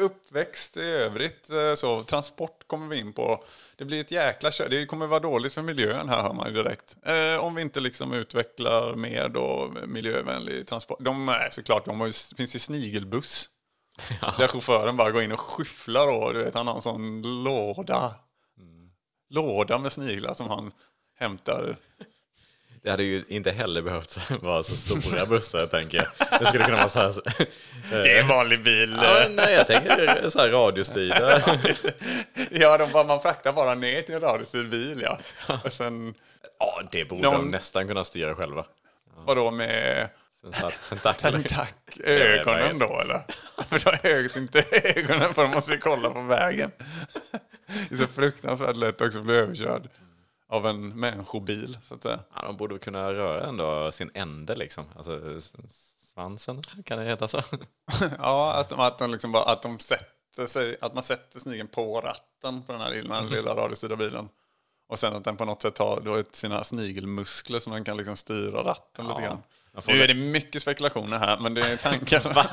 uppväxt 0.00 0.76
i 0.76 0.80
övrigt, 0.90 1.50
eh, 1.50 1.74
så 1.74 2.04
transport 2.04 2.66
kommer 2.66 2.86
vi 2.86 2.98
in 2.98 3.12
på. 3.12 3.44
Det 3.76 3.84
blir 3.84 4.00
ett 4.00 4.10
jäkla 4.10 4.50
kö- 4.50 4.68
Det 4.68 4.86
kommer 4.86 5.06
vara 5.06 5.20
dåligt 5.20 5.54
för 5.54 5.62
miljön 5.62 6.08
här 6.08 6.22
hör 6.22 6.32
man 6.32 6.48
ju 6.48 6.54
direkt. 6.62 6.96
Eh, 7.02 7.44
om 7.44 7.54
vi 7.54 7.62
inte 7.62 7.80
liksom 7.80 8.12
utvecklar 8.12 8.94
mer 8.94 9.28
då 9.28 9.72
miljövänlig 9.86 10.66
transport. 10.66 10.98
De 11.00 11.28
är 11.28 11.48
såklart, 11.50 11.84
de 11.84 12.00
har 12.00 12.06
ju, 12.06 12.12
finns 12.36 12.54
ju 12.54 12.58
snigelbuss. 12.58 13.48
Där 14.38 14.48
chauffören 14.48 14.96
bara 14.96 15.10
går 15.10 15.22
in 15.22 15.32
och 15.32 15.40
skyfflar 15.40 16.06
då. 16.06 16.32
Du 16.32 16.44
vet, 16.44 16.54
han 16.54 16.66
har 16.66 16.74
en 16.74 16.82
sån 16.82 17.22
låda. 17.44 18.14
Låda 19.30 19.78
med 19.78 19.92
sniglar 19.92 20.34
som 20.34 20.48
han 20.48 20.72
hämtar. 21.18 21.76
Det 22.84 22.90
hade 22.90 23.02
ju 23.02 23.24
inte 23.28 23.50
heller 23.50 23.82
behövt 23.82 24.18
vara 24.42 24.62
så 24.62 24.76
stora 24.76 25.26
bussar, 25.26 25.66
tänker 25.66 25.98
jag. 25.98 26.38
Det 26.40 26.46
skulle 26.46 26.64
kunna 26.64 26.76
vara 26.76 26.88
så 26.88 26.98
här... 27.00 27.12
Det 27.90 28.12
är 28.16 28.20
en 28.22 28.28
vanlig 28.28 28.62
bil. 28.62 28.98
Ja, 29.02 29.26
nej, 29.30 29.54
jag 29.54 29.66
tänker 29.66 30.30
så 30.30 30.38
här 30.38 30.48
radiostyrda. 30.48 31.42
Ja, 32.50 32.78
de 32.78 32.92
bara, 32.92 33.04
man 33.04 33.20
fraktar 33.20 33.52
bara 33.52 33.74
ner 33.74 34.02
till 34.02 34.14
en 34.14 34.20
radiostyrd 34.20 34.68
bil, 34.70 35.00
ja. 35.02 35.18
Och 35.64 35.72
sen, 35.72 36.14
Ja, 36.58 36.82
det 36.92 37.04
borde 37.04 37.22
Någon- 37.22 37.34
de 37.44 37.50
nästan 37.50 37.88
kunna 37.88 38.04
styra 38.04 38.34
själva. 38.34 38.64
vadå 39.26 39.50
med 39.50 40.08
tentakler. 40.88 41.30
Tentak, 41.32 41.74
ögonen 42.04 42.78
då 42.78 43.00
eller? 43.00 43.22
För 43.68 43.90
de 44.02 44.08
högt 44.08 44.36
inte 44.36 44.64
ögonen 44.72 45.34
för 45.34 45.42
de 45.42 45.50
måste 45.50 45.72
ju 45.72 45.78
kolla 45.78 46.10
på 46.10 46.20
vägen. 46.22 46.70
Det 47.88 47.94
är 47.94 47.98
så 47.98 48.06
fruktansvärt 48.06 48.76
lätt 48.76 49.00
också 49.00 49.18
att 49.18 49.24
bli 49.24 49.34
överkörd 49.34 49.88
av 50.52 50.66
en 50.66 50.88
människobil 50.88 51.78
så 51.82 51.94
att 51.94 52.02
säga. 52.02 52.18
Ja, 52.34 52.42
de 52.42 52.56
borde 52.56 52.78
kunna 52.78 53.12
röra 53.12 53.48
ändå 53.48 53.92
sin 53.92 54.10
ände 54.14 54.54
liksom. 54.54 54.84
Alltså 54.96 55.40
svansen, 55.68 56.62
kan 56.84 56.98
det 56.98 57.04
heta 57.04 57.28
så? 57.28 57.42
Ja, 58.18 58.52
att 58.52 58.68
de, 58.68 58.80
att 58.80 58.98
de, 58.98 59.10
liksom 59.10 59.32
bara, 59.32 59.44
att 59.44 59.62
de 59.62 59.78
sätter 59.78 60.46
sig, 60.46 60.76
att 60.80 60.94
man 60.94 61.02
sätter 61.02 61.40
snigeln 61.40 61.68
på 61.68 62.00
ratten 62.00 62.62
på 62.62 62.72
den 62.72 62.80
här 62.80 62.90
lilla, 62.90 63.20
lilla 63.20 63.54
radiostyrda 63.54 63.96
bilen. 63.96 64.28
Och 64.88 64.98
sen 64.98 65.14
att 65.14 65.24
den 65.24 65.36
på 65.36 65.44
något 65.44 65.62
sätt 65.62 65.78
har 65.78 66.00
då 66.00 66.22
sina 66.32 66.64
snigelmuskler 66.64 67.58
som 67.58 67.72
den 67.72 67.84
kan 67.84 67.96
liksom 67.96 68.16
styra 68.16 68.62
ratten 68.62 69.08
lite 69.08 69.22
grann. 69.22 69.42
Nu 69.86 70.02
är 70.02 70.08
det 70.08 70.14
mycket 70.14 70.62
spekulationer 70.62 71.18
här, 71.18 71.38
men 71.40 71.54
det 71.54 71.72
är 71.72 71.76
tankar. 71.76 72.46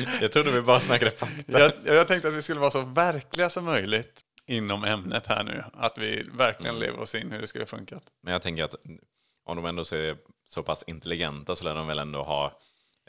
Jag 0.20 0.32
trodde 0.32 0.50
vi 0.50 0.60
bara 0.60 0.80
snackade 0.80 1.10
fakta. 1.10 1.60
jag, 1.60 1.72
jag 1.84 2.08
tänkte 2.08 2.28
att 2.28 2.34
vi 2.34 2.42
skulle 2.42 2.60
vara 2.60 2.70
så 2.70 2.80
verkliga 2.80 3.50
som 3.50 3.64
möjligt 3.64 4.24
inom 4.50 4.84
ämnet 4.84 5.26
här 5.26 5.44
nu. 5.44 5.64
Att 5.72 5.98
vi 5.98 6.22
verkligen 6.34 6.78
lever 6.78 7.00
oss 7.00 7.14
in 7.14 7.32
hur 7.32 7.40
det 7.40 7.46
skulle 7.46 7.66
funkat. 7.66 8.02
Men 8.22 8.32
jag 8.32 8.42
tänker 8.42 8.64
att 8.64 8.74
om 9.44 9.56
de 9.56 9.64
ändå 9.66 9.82
är 9.82 10.16
så 10.46 10.62
pass 10.62 10.84
intelligenta 10.86 11.56
så 11.56 11.64
lär 11.64 11.74
de 11.74 11.86
väl 11.86 11.98
ändå 11.98 12.22
ha 12.22 12.60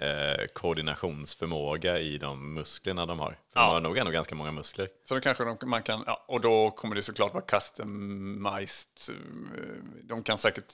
eh, 0.01 0.45
koordinationsförmåga 0.53 2.00
i 2.00 2.17
de 2.17 2.53
musklerna 2.53 3.05
de 3.05 3.19
har. 3.19 3.29
För 3.29 3.60
Ja. 3.60 3.65
de 3.65 3.74
har 3.74 3.81
nog 3.81 3.98
ändå 3.98 4.12
ganska 4.12 4.36
många 4.36 4.51
muskler. 4.51 4.89
Så 5.07 5.15
då 5.15 5.21
kanske 5.21 5.43
de, 5.43 5.57
man 5.69 5.83
kan, 5.83 6.03
ja, 6.07 6.25
och 6.27 6.41
då 6.41 6.71
kommer 6.71 6.95
det 6.95 7.01
såklart 7.01 7.33
vara 7.33 7.43
customized. 7.43 8.89
eh, 9.10 9.83
De 10.03 10.24
kan 10.24 10.38
säkert 10.38 10.74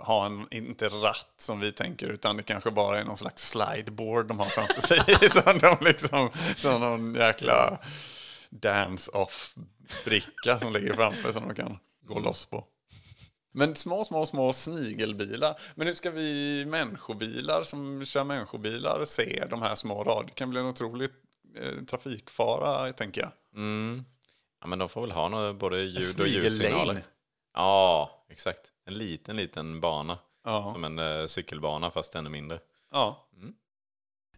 ha 0.00 0.26
en, 0.26 0.46
inte 0.50 0.88
ratt 0.88 1.34
som 1.36 1.60
vi 1.60 1.72
tänker, 1.72 2.06
utan 2.08 2.36
det 2.36 2.42
kanske 2.42 2.70
bara 2.70 3.00
är 3.00 3.04
någon 3.04 3.18
slags 3.18 3.48
slideboard 3.50 4.26
de 4.26 4.38
har 4.38 4.46
framför 4.46 4.80
sig. 4.80 5.28
som 5.30 5.58
de 5.58 5.76
liksom, 5.84 6.30
som 6.56 6.80
någon 6.80 7.14
jäkla 7.14 7.78
dance-off-bricka 9.92 10.58
som 10.58 10.72
ligger 10.72 10.94
framför 10.94 11.32
som 11.32 11.48
de 11.48 11.54
kan 11.54 11.78
gå 12.06 12.18
loss 12.18 12.46
på. 12.46 12.64
Men 13.54 13.74
små, 13.74 14.04
små, 14.04 14.26
små 14.26 14.52
snigelbilar. 14.52 15.60
Men 15.74 15.86
hur 15.86 15.94
ska 15.94 16.10
vi 16.10 16.64
människobilar 16.66 17.62
som 17.62 18.04
kör 18.04 18.24
människobilar 18.24 19.04
se 19.04 19.44
de 19.50 19.62
här 19.62 19.74
små 19.74 20.04
rad? 20.04 20.26
Det 20.26 20.32
kan 20.32 20.50
bli 20.50 20.60
en 20.60 20.66
otrolig 20.66 21.10
eh, 21.58 21.84
trafikfara, 21.84 22.92
tänker 22.92 23.20
jag. 23.20 23.30
Ja, 24.60 24.66
men 24.66 24.78
de 24.78 24.88
får 24.88 25.00
väl 25.00 25.10
ha 25.10 25.28
något, 25.28 25.56
både 25.56 25.80
ljud 25.80 26.20
och 26.20 26.26
ljussignaler. 26.26 27.02
Ja, 27.54 28.24
exakt. 28.30 28.60
En 28.86 28.94
liten, 28.94 29.36
liten 29.36 29.80
bana. 29.80 30.18
Ja. 30.44 30.70
Som 30.72 30.84
en 30.84 30.98
eh, 30.98 31.26
cykelbana 31.26 31.90
fast 31.90 32.14
ännu 32.14 32.30
mindre. 32.30 32.58
Ja. 32.92 33.28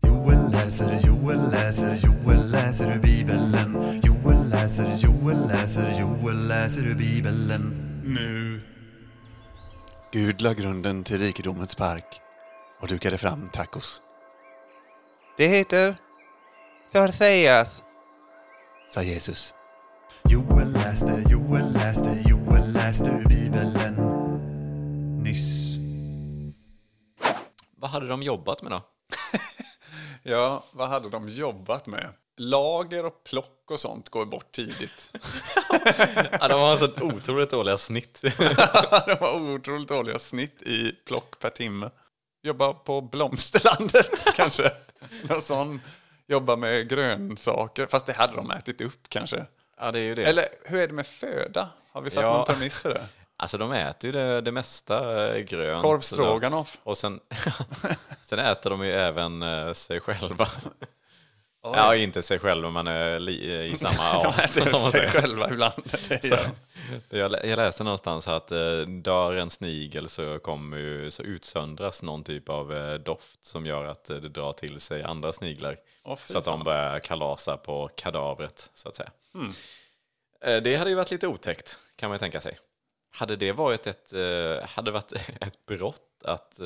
Joel 0.03 0.51
läser, 0.53 1.07
Joel 1.07 1.51
läser, 1.51 1.99
Joel 2.07 2.51
läser 2.51 2.97
ur 2.97 3.01
Bibeln. 3.01 3.57
Joel 4.03 4.34
läser, 4.51 4.97
Joel 4.97 5.47
läser, 5.49 6.01
Joel 6.01 6.49
läser 6.49 6.87
ur 6.87 6.95
Bibeln. 6.95 7.75
Nu. 8.05 8.61
Gud 10.13 10.41
la 10.41 10.53
grunden 10.53 11.05
till 11.05 11.19
rikedomens 11.19 11.75
park 11.75 12.21
och 12.81 12.89
dukade 12.89 13.19
fram 13.19 13.49
tacos. 13.49 14.03
Det 15.37 15.49
heter 15.49 15.97
Thorseas, 16.93 17.83
sa 18.91 19.03
Jesus. 19.03 19.55
Joel 20.25 20.73
läste, 20.73 21.25
Joel 21.29 21.73
läste, 21.73 22.23
Joel 22.29 22.73
läste 22.73 23.11
ur 23.11 23.29
Bibeln. 23.29 23.75
Nyss. 25.23 25.77
Vad 27.77 27.91
hade 27.91 28.09
de 28.09 28.23
jobbat 28.23 28.63
med 28.63 28.73
då? 28.73 28.83
Ja, 30.27 30.65
vad 30.73 30.89
hade 30.89 31.11
de 31.11 31.29
jobbat 31.29 31.87
med? 31.87 32.13
Lager 32.37 33.07
och 33.07 33.25
plock 33.25 33.71
och 33.71 33.81
sånt 33.81 34.09
går 34.09 34.25
bort 34.27 34.53
tidigt. 34.53 35.11
Ja, 36.41 36.49
de 36.49 36.61
har 36.61 36.77
så 36.77 36.89
otroligt 37.01 37.51
dåliga 37.51 37.79
snitt. 37.79 38.21
de 39.07 39.17
har 39.21 39.55
otroligt 39.55 39.89
dåliga 39.89 40.19
snitt 40.19 40.63
i 40.63 40.93
plock 40.93 41.39
per 41.41 41.51
timme. 41.51 41.91
Jobba 42.43 42.73
på 42.73 43.01
Blomsterlandet 43.01 44.25
kanske. 44.35 44.73
Någon 45.23 45.41
sån. 45.43 45.81
Jobba 46.27 46.57
med 46.57 46.89
grönsaker. 46.89 47.87
Fast 47.87 48.07
det 48.07 48.13
hade 48.13 48.37
de 48.37 48.51
ätit 48.51 48.81
upp 48.81 49.09
kanske. 49.09 49.47
ja, 49.81 49.93
det 49.93 49.99
är 49.99 50.03
ju 50.03 50.15
det. 50.15 50.25
Eller 50.25 50.45
hur 50.65 50.81
är 50.83 50.89
det 50.89 50.95
med 50.95 51.07
föda? 51.07 51.69
Har 51.93 52.01
vi 52.01 52.11
satt 52.11 52.23
Ja. 52.25 52.33
någon 52.37 52.47
premiss 52.47 52.83
för 52.83 52.95
det? 52.95 53.07
Alltså 53.37 53.59
de 53.59 53.73
äter 53.73 54.09
ju 54.09 54.13
det, 54.13 54.41
det 54.41 54.53
mesta 54.53 55.29
eh, 55.37 55.43
grönt. 55.43 55.83
Korv 55.83 56.01
stroganoff. 56.01 56.79
Och 56.83 56.99
sen, 56.99 57.21
sen 58.23 58.39
äter 58.39 58.71
de 58.71 58.85
ju 58.87 58.93
även 58.93 59.43
eh, 59.43 59.73
sig 59.73 60.01
själva. 60.01 60.49
Ja, 61.65 61.97
inte 61.97 62.23
sig 62.23 62.39
själva, 62.39 62.71
men 62.71 62.87
i 63.29 63.75
samma 63.79 64.23
De 64.23 64.27
om 64.27 64.35
äter 64.45 64.73
man 64.73 64.91
sig 64.91 65.11
själva 65.11 65.51
ibland. 65.51 65.73
Det 66.09 66.31
de. 67.11 67.19
Jag, 67.19 67.31
lä- 67.31 67.47
jag 67.47 67.57
läste 67.57 67.85
någonstans 67.85 68.29
att 68.29 68.51
eh, 68.53 68.79
dör 68.89 69.37
en 69.37 69.51
snigel 69.51 70.09
så, 70.09 70.39
kommer 70.39 71.11
så 71.11 71.23
utsöndras 71.23 72.03
någon 72.03 72.25
typ 72.25 72.49
av 72.49 72.75
eh, 72.77 72.95
doft 72.95 73.45
som 73.45 73.67
gör 73.67 73.85
att 73.85 74.11
eh, 74.11 74.17
det 74.17 74.29
drar 74.29 74.53
till 74.53 74.81
sig 74.81 75.03
andra 75.03 75.33
sniglar. 75.33 75.77
Fy 76.19 76.33
så 76.33 76.39
att 76.39 76.45
de 76.45 76.65
börjar 76.65 76.99
kalasa 76.99 77.57
på 77.57 77.89
kadavret, 77.97 78.71
så 78.75 78.89
att 78.89 78.97
säga. 78.97 79.11
Eh, 80.45 80.63
Det 80.63 80.77
hade 80.77 80.91
ju 80.91 80.97
varit 80.97 81.11
lite 81.11 81.27
otäckt, 81.27 81.79
kan 81.97 82.09
man 82.09 82.15
ju 82.17 82.21
tänka 82.21 82.41
sig. 82.41 82.59
Hade 83.13 83.37
det 83.37 83.53
varit 83.53 83.87
ett, 83.87 84.13
hade 84.69 84.91
varit 84.91 85.13
ett 85.41 85.67
brott 85.67 86.01
att 86.25 86.61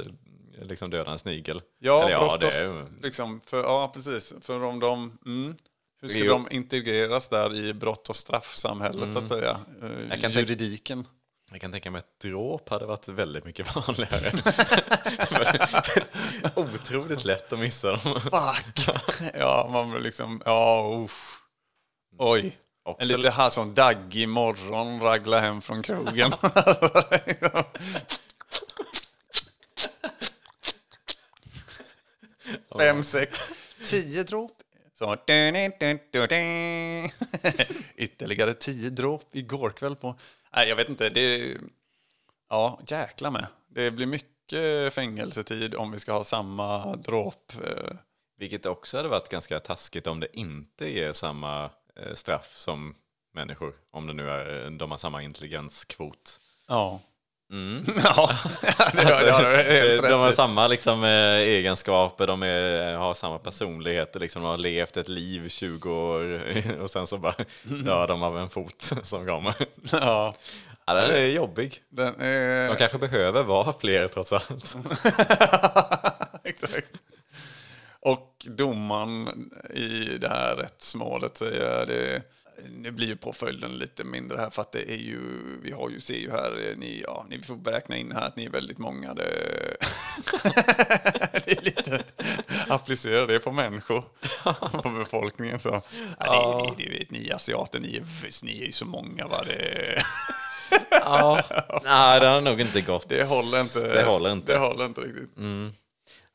liksom 0.62 0.90
döda 0.90 1.10
en 1.10 1.18
snigel? 1.18 1.62
Ja, 1.78 2.02
Eller 2.08 2.18
brott 2.18 2.40
det 2.40 2.86
liksom, 3.02 3.40
för, 3.46 3.62
ja, 3.62 3.90
precis. 3.94 4.34
För 4.40 4.62
om 4.64 4.80
de... 4.80 5.18
Mm, 5.26 5.56
hur 6.00 6.08
ska 6.08 6.24
de 6.24 6.48
integreras 6.50 7.28
där 7.28 7.54
i 7.54 7.74
brott 7.74 8.08
och 8.08 8.16
straffsamhället, 8.16 9.12
så 9.12 9.18
att 9.18 9.28
säga? 9.28 9.50
Eh, 9.50 9.86
Mm. 9.88 9.98
Jag 10.10 10.20
kan 10.20 10.32
tänka- 10.32 10.40
Juridiken. 10.40 11.06
Jag 11.50 11.60
kan 11.60 11.72
tänka 11.72 11.90
mig 11.90 11.98
att 11.98 12.20
dråp 12.20 12.68
hade 12.68 12.86
varit 12.86 13.08
väldigt 13.08 13.44
mycket 13.44 13.74
vanligare. 13.86 14.32
Otroligt 16.54 17.24
lätt 17.24 17.52
att 17.52 17.58
missa 17.58 17.88
dem. 17.96 18.20
Fuck! 18.20 18.88
ja, 19.34 19.68
man 19.72 19.90
blir 19.90 20.00
liksom... 20.00 20.42
Ja, 20.44 20.90
usch. 21.04 21.38
Oj. 22.18 22.58
Också- 22.84 23.02
En 23.02 23.08
lite 23.08 23.30
här 23.30 23.50
som 23.50 23.74
daggig 23.74 24.28
morgon, 24.28 25.00
ragla 25.00 25.40
hem 25.40 25.60
från 25.60 25.82
krogen. 25.82 26.32
Fem, 32.78 33.02
sex, 33.02 33.38
tio 33.84 34.22
dråp. 34.22 34.52
Så. 34.94 35.16
Ytterligare 37.96 38.54
tio 38.54 38.90
dråp 38.90 39.36
igår 39.36 39.70
kväll 39.70 39.96
på... 39.96 40.14
Nej, 40.54 40.68
jag 40.68 40.76
vet 40.76 40.88
inte. 40.88 41.08
Det... 41.08 41.56
Ja, 42.48 42.80
jäkla 42.86 43.30
med. 43.30 43.46
Det 43.68 43.90
blir 43.90 44.06
mycket 44.06 44.94
fängelsetid 44.94 45.74
om 45.74 45.90
vi 45.90 45.98
ska 45.98 46.12
ha 46.12 46.24
samma 46.24 46.96
dråp. 46.96 47.52
eh, 47.64 47.92
Vilket 48.38 48.66
också 48.66 48.96
hade 48.96 49.08
varit 49.08 49.28
ganska 49.28 49.60
taskigt 49.60 50.06
om 50.06 50.20
det 50.20 50.38
inte 50.38 50.92
ger 50.92 51.12
samma 51.12 51.64
eh, 51.96 52.14
straff 52.14 52.56
som 52.56 52.94
människor. 53.34 53.74
Om 53.90 54.06
det 54.06 54.12
nu 54.12 54.30
är, 54.30 54.70
de 54.70 54.90
har 54.90 54.98
samma 54.98 55.22
intelligenskvot. 55.22 56.40
Ja. 56.68 57.00
ja, 58.04 58.30
det 58.92 59.04
det 59.24 59.30
har 59.30 59.42
du 59.42 59.56
helt 59.56 60.02
de 60.02 60.20
har 60.20 60.32
samma 60.32 60.66
liksom, 60.66 61.04
eh, 61.04 61.36
egenskaper, 61.36 62.26
de 62.26 62.42
är, 62.42 62.94
har 62.94 63.14
samma 63.14 63.38
personligheter. 63.38 64.20
Liksom, 64.20 64.42
de 64.42 64.48
har 64.48 64.58
levt 64.58 64.96
ett 64.96 65.08
liv 65.08 65.48
20 65.48 65.90
år 65.90 66.40
och 66.80 66.90
sen 66.90 67.06
så 67.06 67.18
bara 67.18 67.34
dör 67.62 68.06
de 68.06 68.22
av 68.22 68.38
en 68.38 68.48
fot 68.48 68.92
som 69.02 69.26
kommer. 69.26 69.54
Ja, 69.92 70.34
Ja, 70.88 70.94
den 70.94 71.10
är 71.10 71.26
jobbig. 71.26 71.82
den 71.88 72.20
är... 72.20 72.68
De 72.68 72.76
kanske 72.76 72.98
behöver 72.98 73.42
vara 73.42 73.72
fler 73.72 74.08
trots 74.08 74.32
allt. 74.32 74.76
Exakt. 76.44 76.86
Och 78.00 78.46
domaren 78.48 79.50
i 79.74 80.18
det 80.18 80.28
här 80.28 80.56
rättsmålet 80.56 81.36
säger 81.36 81.86
det, 81.86 82.22
nu 82.68 82.90
blir 82.90 83.06
ju 83.06 83.16
påföljden 83.16 83.78
lite 83.78 84.04
mindre 84.04 84.38
här 84.38 84.50
för 84.50 84.62
att 84.62 84.72
det 84.72 84.90
är 84.90 84.96
ju, 84.96 85.20
vi 85.62 85.72
har 85.72 85.90
ju, 85.90 86.00
ser 86.00 86.14
ju 86.18 86.30
här, 86.30 86.74
ni, 86.76 87.02
ja, 87.06 87.26
ni 87.30 87.42
får 87.42 87.56
beräkna 87.56 87.96
in 87.96 88.12
här 88.12 88.20
att 88.20 88.36
ni 88.36 88.44
är 88.44 88.50
väldigt 88.50 88.78
många. 88.78 89.14
Det, 89.14 89.24
det 91.44 91.52
är 91.52 91.64
lite, 91.64 92.04
applicera 92.68 93.26
det 93.26 93.38
på 93.38 93.52
människor, 93.52 94.04
på 94.82 94.88
befolkningen. 94.88 95.58
Så. 95.58 95.82
Ja, 96.18 96.74
det, 96.78 96.84
det, 96.84 96.98
det 96.98 97.10
ni 97.10 97.32
asiater, 97.32 97.80
ni 97.80 97.96
är, 97.96 98.44
ni 98.44 98.62
är 98.62 98.66
ju 98.66 98.72
så 98.72 98.84
många 98.84 99.26
va. 99.26 99.44
Det, 99.46 100.02
Ja, 100.90 101.42
nej, 101.84 102.20
det 102.20 102.26
har 102.26 102.40
nog 102.40 102.60
inte 102.60 102.80
gått. 102.80 103.08
det 103.08 103.28
håller 103.28 103.60
inte. 103.60 103.88
Det 103.94 104.04
håller 104.04 104.32
inte. 104.32 104.52
Det 104.52 104.58
håller 104.58 104.86
inte 104.86 105.00
riktigt. 105.00 105.30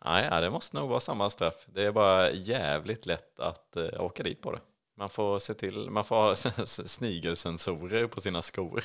Nej, 0.05 0.27
ja, 0.31 0.39
det 0.41 0.49
måste 0.49 0.77
nog 0.77 0.89
vara 0.89 0.99
samma 0.99 1.29
straff. 1.29 1.65
Det 1.73 1.83
är 1.83 1.91
bara 1.91 2.31
jävligt 2.31 3.05
lätt 3.05 3.39
att 3.39 3.75
eh, 3.75 4.01
åka 4.01 4.23
dit 4.23 4.41
på 4.41 4.51
det. 4.51 4.59
Man 5.03 5.09
får 5.09 5.39
se 5.39 5.53
till, 5.53 5.89
man 5.89 6.05
får 6.05 6.15
ha 6.15 6.35
snigelsensorer 6.65 8.07
på 8.07 8.21
sina 8.21 8.41
skor. 8.41 8.83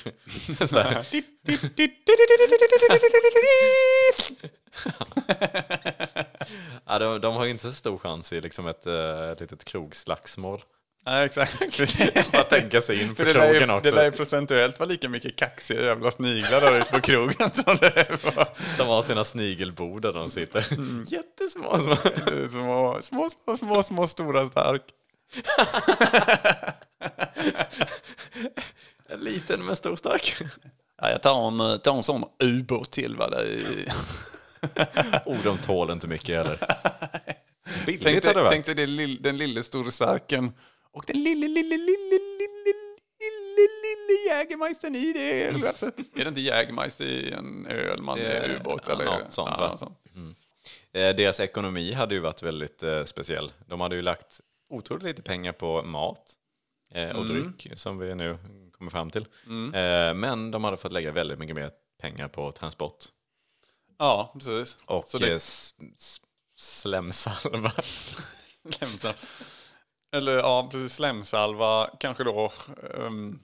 Ja, 6.85 6.99
de, 6.99 7.21
de 7.21 7.35
har 7.35 7.45
ju 7.45 7.51
inte 7.51 7.63
så 7.63 7.73
stor 7.73 7.97
chans 7.97 8.33
i 8.33 8.41
liksom 8.41 8.67
ett, 8.67 8.87
eh, 8.87 9.29
ett 9.31 9.39
litet 9.39 9.65
krogslagsmål. 9.65 10.61
Nej, 11.05 11.25
exakt. 11.25 12.31
Bara 12.31 12.43
tänka 12.43 12.81
sig 12.81 13.01
in 13.01 13.15
För 13.15 13.33
krogen 13.33 13.69
ju, 13.69 13.75
också. 13.75 13.91
det 13.91 13.95
lär 13.95 14.05
ju 14.05 14.11
procentuellt 14.11 14.79
vara 14.79 14.89
lika 14.89 15.09
mycket 15.09 15.35
kaxiga 15.35 15.81
jävla 15.81 16.11
sniglar 16.11 16.61
där 16.61 16.79
ute 16.79 16.91
på 16.91 17.01
krogen 17.01 17.51
som 17.53 17.77
det 17.77 17.87
är 17.95 18.31
på 18.31 18.45
De 18.77 18.87
har 18.87 19.01
sina 19.01 19.23
snigelbord 19.23 20.01
där 20.01 20.13
de 20.13 20.29
sitter. 20.29 20.73
Mm. 20.73 21.05
Jättesmå 21.07 21.79
små. 21.79 21.95
små, 22.49 23.01
små, 23.01 23.29
små, 23.29 23.57
små, 23.57 23.83
små, 23.83 24.07
stora 24.07 24.47
stark. 24.47 24.83
En 29.09 29.19
liten 29.19 29.65
men 29.65 29.75
stor 29.75 29.95
stark. 29.95 30.35
Ja, 31.01 31.09
jag 31.09 31.21
tar 31.21 31.47
en, 31.47 31.79
tar 31.79 31.93
en 31.95 32.03
sån 32.03 32.23
ubåt 32.43 32.91
till. 32.91 33.15
Va? 33.15 33.29
Oh, 35.25 35.37
de 35.43 35.57
tål 35.57 35.91
inte 35.91 36.07
mycket 36.07 36.35
heller. 36.37 36.57
Tänk 37.85 37.85
Billigt 37.85 38.05
hade 38.05 38.19
det 38.19 38.33
dig, 38.33 38.43
varit. 38.43 38.51
tänk 38.51 38.65
dig 38.65 38.75
det 38.75 38.85
lill, 38.85 39.21
den 39.21 39.37
lille 39.37 39.63
store 39.63 39.91
starken 39.91 40.51
och 40.91 41.03
den 41.07 41.23
lille, 41.23 41.47
lille, 41.47 41.77
lille, 41.77 41.77
lille, 41.77 42.19
lille, 43.19 43.67
lille 43.81 44.29
Jägermeistern 44.29 44.95
i 44.95 45.13
det 45.13 45.47
ölglaset. 45.47 45.99
Är 45.99 46.23
det 46.23 46.27
inte 46.29 46.41
Jägermeister 46.41 47.05
i 47.05 47.31
en 47.31 47.65
öl 47.65 48.01
man 48.01 48.19
är 48.19 48.49
ubåt? 48.55 48.81
ja, 48.87 48.93
eller? 48.93 49.05
något 49.05 49.23
sånt, 49.29 49.57
något 49.59 49.79
sånt. 49.79 49.97
Eh, 50.93 51.15
Deras 51.15 51.39
ekonomi 51.39 51.93
hade 51.93 52.13
ju 52.15 52.19
varit 52.19 52.43
väldigt 52.43 52.83
eh, 52.83 53.03
speciell. 53.03 53.51
De 53.65 53.81
hade 53.81 53.95
ju 53.95 54.01
lagt 54.01 54.41
otroligt 54.69 55.03
lite 55.03 55.21
pengar 55.21 55.51
på 55.51 55.81
mat 55.83 56.33
eh, 56.91 57.09
och 57.09 57.25
dryck, 57.27 57.67
som 57.79 57.97
vi 57.97 58.15
nu 58.15 58.37
kommer 58.71 58.91
fram 58.91 59.09
till. 59.11 59.25
Eh, 59.73 60.13
men 60.13 60.51
de 60.51 60.63
hade 60.63 60.77
fått 60.77 60.91
lägga 60.91 61.11
väldigt 61.11 61.39
mycket 61.39 61.55
mer 61.55 61.71
pengar 62.01 62.27
på 62.27 62.51
transport. 62.51 63.05
Ja, 63.97 64.31
precis. 64.33 64.77
Och 64.85 65.05
Så 65.07 65.17
det- 65.17 65.31
eh, 65.33 65.39
slemsalva. 66.55 67.71
Slemsalva. 68.69 69.17
Eller 70.15 70.37
ja, 70.37 70.69
precis. 70.71 70.93
Slemsalva, 70.95 71.89
kanske 71.99 72.23
då, 72.23 72.51
um, 72.93 73.39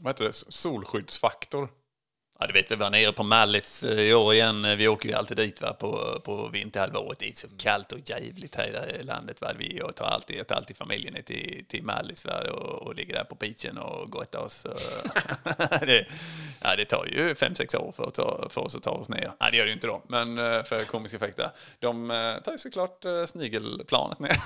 vad 0.00 0.10
heter 0.14 0.24
det, 0.24 0.32
solskyddsfaktor. 0.32 1.68
Ja, 2.40 2.46
du 2.46 2.52
vet, 2.52 2.70
vi 2.70 2.74
var 2.74 2.90
nere 2.90 3.12
på 3.12 3.22
Mallis 3.22 3.84
eh, 3.84 4.00
i 4.00 4.14
år 4.14 4.34
igen. 4.34 4.78
Vi 4.78 4.88
åker 4.88 5.08
ju 5.08 5.14
alltid 5.14 5.36
dit 5.36 5.60
va, 5.60 5.72
på, 5.72 6.20
på 6.24 6.48
vinterhalvåret. 6.48 7.18
Det 7.18 7.28
är 7.28 7.32
så 7.32 7.48
kallt 7.58 7.92
och 7.92 7.98
jävligt 8.04 8.54
här 8.54 8.96
i 9.00 9.02
landet. 9.02 9.40
Va? 9.40 9.48
Vi 9.58 9.82
tar 9.96 10.04
alltid, 10.04 10.36
jag 10.36 10.46
tar 10.46 10.56
alltid 10.56 10.76
familjen 10.76 11.14
ner 11.14 11.22
till, 11.22 11.64
till 11.68 11.82
Mallis 11.82 12.26
va? 12.26 12.40
Och, 12.50 12.82
och 12.86 12.94
ligger 12.94 13.14
där 13.14 13.24
på 13.24 13.34
beachen 13.34 13.78
och 13.78 14.10
gottar 14.10 14.38
oss. 14.38 14.66
det, 15.80 16.06
ja, 16.62 16.76
det 16.76 16.84
tar 16.84 17.06
ju 17.06 17.34
fem 17.34 17.54
sex 17.54 17.74
år 17.74 17.92
för, 17.96 18.08
att 18.08 18.14
ta, 18.14 18.48
för 18.50 18.60
oss 18.60 18.76
att 18.76 18.82
ta 18.82 18.90
oss 18.90 19.08
ner. 19.08 19.32
Nej, 19.40 19.50
det 19.50 19.56
gör 19.56 19.64
det 19.64 19.68
ju 19.68 19.74
inte 19.74 19.86
då, 19.86 20.02
men 20.08 20.38
eh, 20.38 20.62
för 20.62 20.84
komiska 20.84 21.16
effekter. 21.16 21.50
De 21.78 22.10
eh, 22.10 22.42
tar 22.44 22.52
ju 22.52 22.58
såklart 22.58 23.04
eh, 23.04 23.24
snigelplanet 23.24 24.18
ner. 24.18 24.36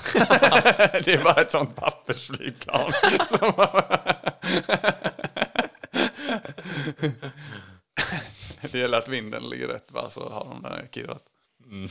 det 1.04 1.14
är 1.14 1.24
bara 1.24 1.42
ett 1.42 1.50
sånt 1.50 1.76
pappersflygplan. 1.76 2.92
Det 8.72 8.78
gäller 8.78 8.98
att 8.98 9.08
vinden 9.08 9.42
ligger 9.50 9.68
rätt, 9.68 9.92
va? 9.92 10.10
så 10.10 10.28
har 10.28 10.44
de 10.44 10.62
där 10.62 10.88
kirrat. 10.92 11.22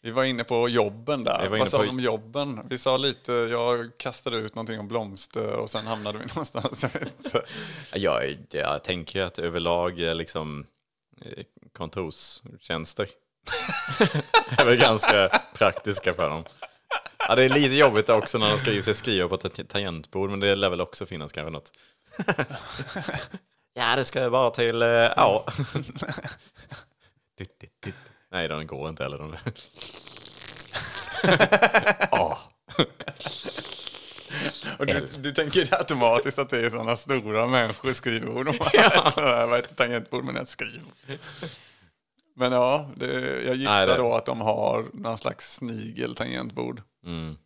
Vi 0.00 0.10
var 0.10 0.24
inne 0.24 0.44
på 0.44 0.68
jobben 0.68 1.24
där. 1.24 1.48
Vad 1.48 1.68
sa 1.68 1.76
på- 1.76 1.82
du 1.82 1.88
om 1.88 2.00
jobben? 2.00 2.66
Vi 2.70 2.78
sa 2.78 2.96
lite, 2.96 3.32
jag 3.32 3.90
kastade 3.96 4.36
ut 4.36 4.54
någonting 4.54 4.80
om 4.80 4.88
blomster 4.88 5.52
och 5.52 5.70
sen 5.70 5.86
hamnade 5.86 6.18
vi 6.18 6.24
någonstans. 6.34 6.82
Jag 6.92 7.02
inte. 7.02 7.42
Jag, 7.94 8.36
jag 8.50 8.84
tänker 8.84 9.22
att 9.22 9.38
överlag 9.38 9.98
liksom 9.98 10.66
eh, 11.20 11.44
kontorstjänster 11.72 13.08
är 14.58 14.64
väl 14.64 14.76
ganska 14.76 15.40
praktiska 15.54 16.14
för 16.14 16.30
dem. 16.30 16.44
Ja, 17.28 17.34
det 17.34 17.44
är 17.44 17.48
lite 17.48 17.74
jobbigt 17.74 18.08
också 18.08 18.38
när 18.38 18.50
de 18.50 18.58
ska 18.58 18.82
sig 18.82 18.94
skriva 18.94 19.28
på 19.28 19.34
ett 19.34 19.68
tangentbord, 19.68 20.30
men 20.30 20.40
det 20.40 20.54
lär 20.54 20.68
väl 20.70 20.80
också 20.80 21.06
finnas 21.06 21.32
kanske 21.32 21.50
något. 21.50 21.72
ja, 23.74 23.96
det 23.96 24.04
ska 24.04 24.28
vara 24.28 24.50
till... 24.50 24.82
eh, 24.82 24.88
Ja. 24.88 25.44
Nej, 28.32 28.48
den 28.48 28.66
går 28.66 28.88
inte 28.88 29.02
heller. 29.02 29.18
De... 29.18 29.36
Ja. 32.10 32.38
Och 34.78 34.86
du, 34.86 35.08
du 35.18 35.32
tänker 35.32 35.74
automatiskt 35.74 36.38
att 36.38 36.50
det 36.50 36.66
är 36.66 36.70
sådana 36.70 36.96
stora 36.96 37.46
människoskrivbord. 37.46 38.46
De 38.46 38.58
har 38.58 39.46
vad 39.46 39.56
heter 39.58 39.74
tangentbord 39.74 40.24
men 40.24 40.36
ett 40.36 40.48
skrivbord. 40.48 40.92
Men 42.36 42.52
ja, 42.52 42.90
det, 42.96 43.42
jag 43.44 43.54
gissar 43.54 43.72
Nej, 43.72 43.86
det- 43.86 43.96
då 43.96 44.14
att 44.14 44.26
de 44.26 44.40
har 44.40 44.86
någon 44.92 45.18
slags 45.18 45.54
snigel-tangentbord. 45.54 46.82
Mm. 47.06 47.36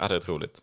ja, 0.00 0.08
det 0.08 0.16
är 0.16 0.20
troligt. 0.20 0.60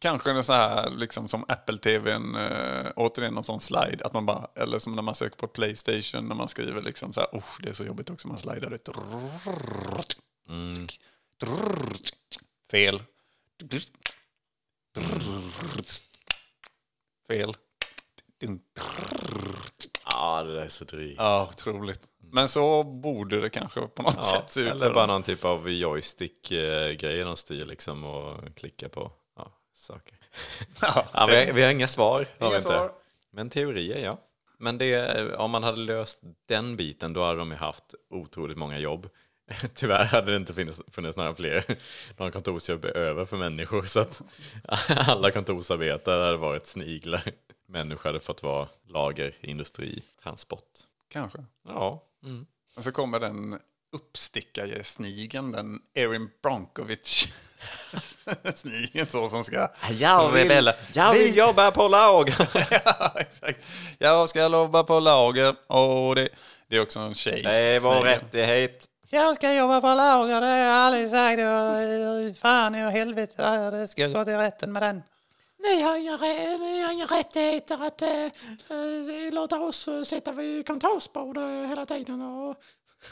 Kanske 0.00 0.30
en 0.30 0.44
så 0.44 0.52
här, 0.52 0.90
liksom 0.90 1.28
som 1.28 1.44
Apple-TVn, 1.48 2.34
äh, 2.36 2.92
återigen 2.96 3.34
någon 3.34 3.44
sån 3.44 3.60
slide, 3.60 4.04
att 4.04 4.12
man 4.12 4.26
bara, 4.26 4.48
eller 4.54 4.78
som 4.78 4.94
när 4.94 5.02
man 5.02 5.14
söker 5.14 5.36
på 5.36 5.46
Playstation, 5.48 6.28
när 6.28 6.34
man 6.34 6.48
skriver 6.48 6.82
liksom 6.82 7.12
så 7.12 7.20
här, 7.20 7.28
oh, 7.32 7.44
det 7.62 7.68
är 7.68 7.72
så 7.72 7.84
jobbigt 7.84 8.10
också, 8.10 8.28
man 8.28 8.38
slidar 8.38 8.74
ut. 8.74 8.88
Mm. 10.48 10.86
Fel. 12.70 13.02
Fel. 17.28 17.56
Ja, 20.04 20.42
det 20.42 20.54
där 20.54 20.62
är 20.62 20.68
så 20.68 20.84
drygt. 20.84 21.14
Ja, 21.18 21.48
otroligt. 21.52 22.00
Men 22.32 22.48
så 22.48 22.84
borde 22.84 23.40
det 23.40 23.50
kanske 23.50 23.80
på 23.80 24.02
något 24.02 24.14
Ja, 24.16 24.22
sätt 24.22 24.50
se 24.50 24.60
ut. 24.60 24.70
eller 24.70 24.94
bara 24.94 25.06
någon 25.06 25.22
typ 25.22 25.44
av 25.44 25.70
joystick-grej 25.70 27.18
de 27.24 27.36
styr 27.36 27.66
liksom 27.66 28.04
och 28.04 28.56
klickar 28.56 28.88
på 28.88 29.12
ja, 29.36 29.52
saker. 29.72 30.14
Ja, 30.82 31.06
Ja, 31.12 31.26
vi, 31.26 31.36
har, 31.46 31.52
vi 31.52 31.62
har 31.62 31.70
inga 31.70 31.88
svar. 31.88 32.26
Har 32.38 32.46
Inga 32.46 32.50
vi 32.50 32.56
inte. 32.56 32.68
svar. 32.68 32.92
Men 33.32 33.50
teorier, 33.50 34.04
ja. 34.04 34.18
Men 34.58 34.78
det, 34.78 35.34
om 35.34 35.50
man 35.50 35.62
hade 35.62 35.80
löst 35.80 36.20
den 36.48 36.76
biten, 36.76 37.12
då 37.12 37.24
hade 37.24 37.38
de 37.38 37.50
ju 37.50 37.56
haft 37.56 37.94
otroligt 38.10 38.58
många 38.58 38.78
jobb. 38.78 39.08
Tyvärr 39.74 40.04
hade 40.04 40.30
det 40.30 40.36
inte 40.36 40.54
funnits, 40.54 40.80
funnits 40.90 41.16
några 41.16 41.34
fler 41.34 41.64
några 42.16 42.32
kontorsjobb 42.32 42.84
över 42.84 43.24
för 43.24 43.36
människor. 43.36 43.82
Så 43.84 44.00
att 44.00 44.22
alla 44.88 45.30
kontorsarbetare 45.30 46.24
hade 46.24 46.36
varit 46.36 46.66
sniglar. 46.66 47.22
Människor 47.68 48.08
hade 48.08 48.20
fått 48.20 48.42
vara 48.42 48.68
lager, 48.88 49.34
industri, 49.40 50.02
transport. 50.22 50.78
Kanske. 51.12 51.38
Ja. 51.68 52.02
Mm. 52.24 52.46
Och 52.76 52.84
så 52.84 52.92
kommer 52.92 53.20
den 53.20 53.58
uppstickarge-snigeln, 53.92 55.52
den 55.52 55.80
Erin 55.94 56.30
Bronkovic 56.42 57.28
snigeln 58.54 59.08
så 59.08 59.28
som 59.28 59.44
ska 59.44 59.68
Jag 59.90 60.30
vill, 60.32 60.42
rebella. 60.42 60.74
jag 60.94 61.12
vill 61.12 61.32
Vi- 61.32 61.38
jobba 61.38 61.70
på 61.70 61.88
lager. 61.88 62.48
ja, 62.84 63.12
exakt. 63.16 63.64
Jag 63.98 64.28
ska 64.28 64.42
jobba 64.48 64.84
på 64.84 65.00
lager 65.00 65.54
och 65.66 66.14
det, 66.14 66.28
det 66.68 66.76
är 66.76 66.80
också 66.82 67.00
en 67.00 67.14
tjej. 67.14 67.42
Det 67.42 67.50
är 67.52 67.80
vår 67.80 68.00
snigel. 68.00 68.06
rättighet. 68.18 68.86
Jag 69.10 69.34
ska 69.36 69.52
jobba 69.54 69.80
på 69.80 69.86
lager, 69.86 70.40
det 70.40 70.46
har 70.46 70.56
jag 70.58 70.74
aldrig 70.74 71.10
sagt. 71.10 71.38
Och, 71.40 72.36
Fan 72.40 72.74
i 72.74 72.90
helvete, 72.90 73.70
det 73.70 73.88
ska 73.88 74.06
gå 74.06 74.24
till 74.24 74.36
rätten 74.36 74.72
med 74.72 74.82
den. 74.82 75.02
Ni 75.68 75.82
har 75.82 75.96
inga, 75.96 76.16
ni 76.16 76.82
har 76.82 76.92
inga 76.92 77.06
rättigheter 77.06 77.86
att 77.86 78.02
äh, 78.02 79.32
låta 79.32 79.60
oss 79.60 79.88
äh, 79.88 80.02
sitta 80.02 80.32
vid 80.32 80.66
kontorsbord 80.66 81.38
hela 81.68 81.86
tiden. 81.86 82.22
Och... 82.22 82.56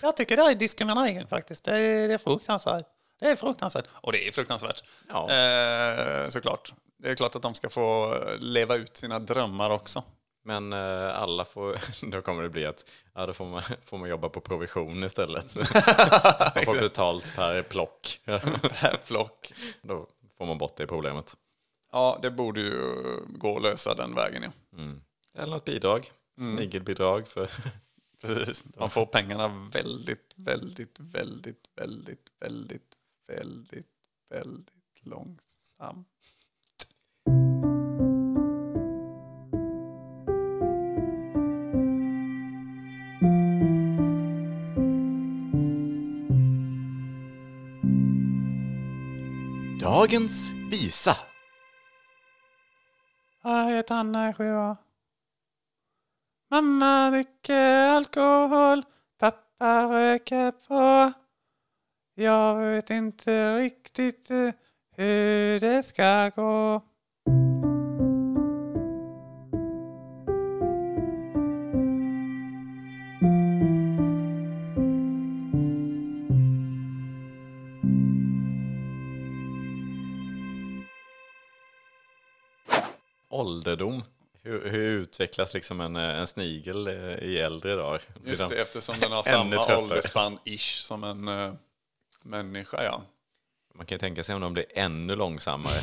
Jag 0.03 0.17
tycker 0.17 0.37
det 0.37 0.43
är 0.43 0.55
diskriminering 0.55 1.27
faktiskt. 1.27 1.65
Det 1.65 1.77
är, 1.77 2.09
det 2.09 2.15
är 2.15 2.19
fruktansvärt. 2.19 2.87
Det 3.21 3.27
är 3.27 3.37
fruktansvärt. 3.37 3.85
Och 3.91 4.13
det 4.13 4.29
är 4.29 4.33
fruktansvärt. 4.33 4.85
Ja. 5.09 5.31
Eh, 5.31 6.29
såklart. 6.29 6.73
Det 6.99 7.11
är 7.11 7.15
klart 7.15 7.37
att 7.37 7.43
de 7.43 7.55
ska 7.55 7.71
få 7.71 8.19
leva 8.39 8.75
ut 8.75 8.97
sina 8.97 9.19
drömmar 9.19 9.71
också. 9.71 10.03
Men 10.45 10.73
eh, 10.73 11.23
alla 11.23 11.45
får, 11.45 11.79
då 12.11 12.23
kommer 12.23 12.43
det 12.43 12.49
bli 12.49 12.67
att 12.67 12.91
ja, 13.15 13.27
då 13.27 13.33
får 13.33 13.45
man, 13.45 13.63
får 13.85 13.99
man 13.99 14.09
jobba 14.09 14.29
på 14.29 14.41
provision 14.41 15.05
istället. 15.05 15.55
man 16.55 16.65
får 16.65 16.81
betalt 16.81 17.37
per 17.37 17.63
plock. 17.63 18.21
Per 18.25 19.05
flock. 19.05 19.53
då 19.83 20.07
får 20.39 20.47
man 20.47 20.59
bort 20.59 20.77
det 20.77 20.87
problemet. 20.87 21.37
Ja, 21.97 22.19
det 22.23 22.31
borde 22.31 22.61
ju 22.61 22.95
gå 23.29 23.57
att 23.57 23.63
lösa 23.63 23.95
den 23.95 24.15
vägen. 24.15 24.43
Ja. 24.43 24.51
Eller 25.43 25.53
något 25.53 25.65
bidrag. 25.65 26.11
Snigelbidrag 26.41 27.29
för... 27.29 27.51
Precis. 28.21 28.65
Man 28.77 28.91
får 28.91 29.07
pengarna 29.07 29.49
väldigt, 29.73 30.33
väldigt, 30.37 31.01
väldigt, 31.01 31.69
väldigt, 31.77 32.29
väldigt, 32.41 32.97
väldigt, 33.29 33.87
väldigt 34.31 35.01
långsamt. 35.03 36.09
Dagens 49.81 50.53
visa. 50.71 51.17
Jag 53.89 53.99
Anna 53.99 54.35
sjua. 54.35 54.77
Mamma 56.51 57.11
dricker 57.11 57.89
alkohol, 57.89 58.85
pappa 59.19 59.85
röker 59.85 60.51
på. 60.51 61.13
Jag 62.15 62.59
vet 62.59 62.91
inte 62.91 63.59
riktigt 63.59 64.31
eh, 64.31 64.51
hur 64.97 65.61
det 65.61 65.83
ska 65.83 66.31
gå. 66.37 66.83
Ålderdom. 83.67 84.05
Hur, 84.43 84.71
hur 84.71 85.01
utvecklas 85.01 85.55
liksom 85.55 85.81
en, 85.81 85.97
eh, 85.97 86.19
en 86.19 86.27
snigel 86.27 86.87
eh, 86.87 86.95
i 87.19 87.39
äldre 87.39 87.75
dagar? 87.75 88.03
Just 88.25 88.41
de- 88.41 88.55
det, 88.55 88.63
eftersom 88.63 89.01
den 89.01 89.13
har 89.13 89.23
samma 89.23 89.57
åldersspann-ish 89.57 90.79
som 90.81 91.05
en 91.05 91.29
uh, 91.29 91.55
människa, 92.23 92.83
ja. 92.85 93.03
Man 93.75 93.87
kan 93.87 93.95
ju 93.95 93.99
tänka 93.99 94.23
sig 94.23 94.35
om 94.35 94.41
de 94.41 94.53
blir 94.53 94.65
ännu 94.75 95.17
långsammare. 95.17 95.81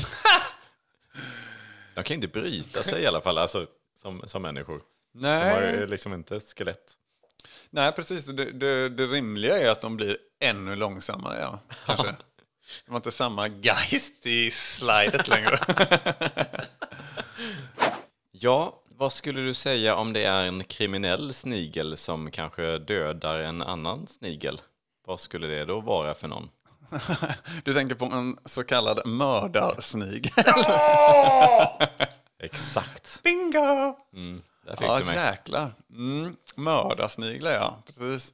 de 1.96 2.04
kan 2.04 2.13
ju 2.13 2.15
inte 2.15 2.39
bryta 2.39 2.84
sig 2.84 3.04
i 3.04 3.08
alla 3.08 3.22
fall, 3.22 3.38
alltså, 3.38 3.67
som, 3.98 4.22
som 4.26 4.41
människor. 4.41 4.82
De 5.13 5.28
har 5.28 5.62
Nej, 5.62 5.76
ju 5.76 5.88
liksom 5.88 6.13
inte 6.13 6.36
ett 6.36 6.54
skelett. 6.58 6.93
Nej 7.69 7.91
precis. 7.91 8.26
Det, 8.26 8.52
det, 8.52 8.89
det 8.89 9.06
rimliga 9.06 9.58
är 9.58 9.69
att 9.69 9.82
de 9.82 9.96
blir 9.96 10.17
ännu 10.39 10.76
långsammare, 10.76 11.39
ja. 11.39 11.60
Kanske. 11.86 12.15
De 12.86 12.91
har 12.91 12.98
inte 12.98 13.12
samma 13.12 13.48
geist 13.48 14.26
i 14.26 14.52
slidet 14.52 15.28
längre. 15.28 15.60
Ja, 18.44 18.82
vad 18.98 19.14
skulle 19.14 19.42
du 19.42 19.54
säga 19.54 19.96
om 19.96 20.14
det 20.14 20.24
är 20.24 20.44
en 20.44 20.64
kriminell 20.64 21.34
snigel 21.34 21.98
som 21.98 22.32
kanske 22.32 22.78
dödar 22.78 23.40
en 23.40 23.62
annan 23.62 24.08
snigel? 24.08 24.62
Vad 25.08 25.20
skulle 25.20 25.48
det 25.48 25.66
då 25.66 25.80
vara 25.82 26.14
för 26.14 26.28
någon? 26.28 26.50
Du 27.64 27.74
tänker 27.74 27.96
på 27.96 28.06
en 28.06 28.38
så 28.46 28.64
kallad 28.64 29.06
mördarsnigel. 29.06 30.32
Exakt. 32.44 33.22
Bingo! 33.24 33.96
Mm, 34.14 34.42
där 34.66 34.76
fick 34.76 34.88
Ja, 34.88 35.00
du 35.00 35.06
mig. 35.06 35.16
jäklar. 35.16 35.72
Mm, 35.92 36.36
mördarsniglar, 36.56 37.52
ja. 37.52 37.84
Precis. 37.86 38.34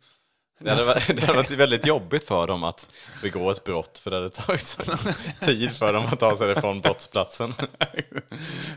Det 0.60 0.70
hade, 0.70 0.84
varit, 0.84 1.08
det 1.08 1.22
hade 1.22 1.34
varit 1.38 1.52
väldigt 1.52 1.86
jobbigt 1.86 2.26
för 2.26 2.48
dem 2.48 2.64
att 2.64 2.90
begå 3.22 3.52
ett 3.52 3.64
brott 3.64 4.00
för 4.00 4.12
det 4.12 4.18
hade 4.18 4.30
tagit 4.30 4.62
så 4.68 4.82
tid 5.46 5.72
för 5.72 5.94
dem 5.94 6.06
att 6.06 6.20
ta 6.20 6.38
sig 6.38 6.56
från 6.56 6.82
brottsplatsen. 6.82 7.54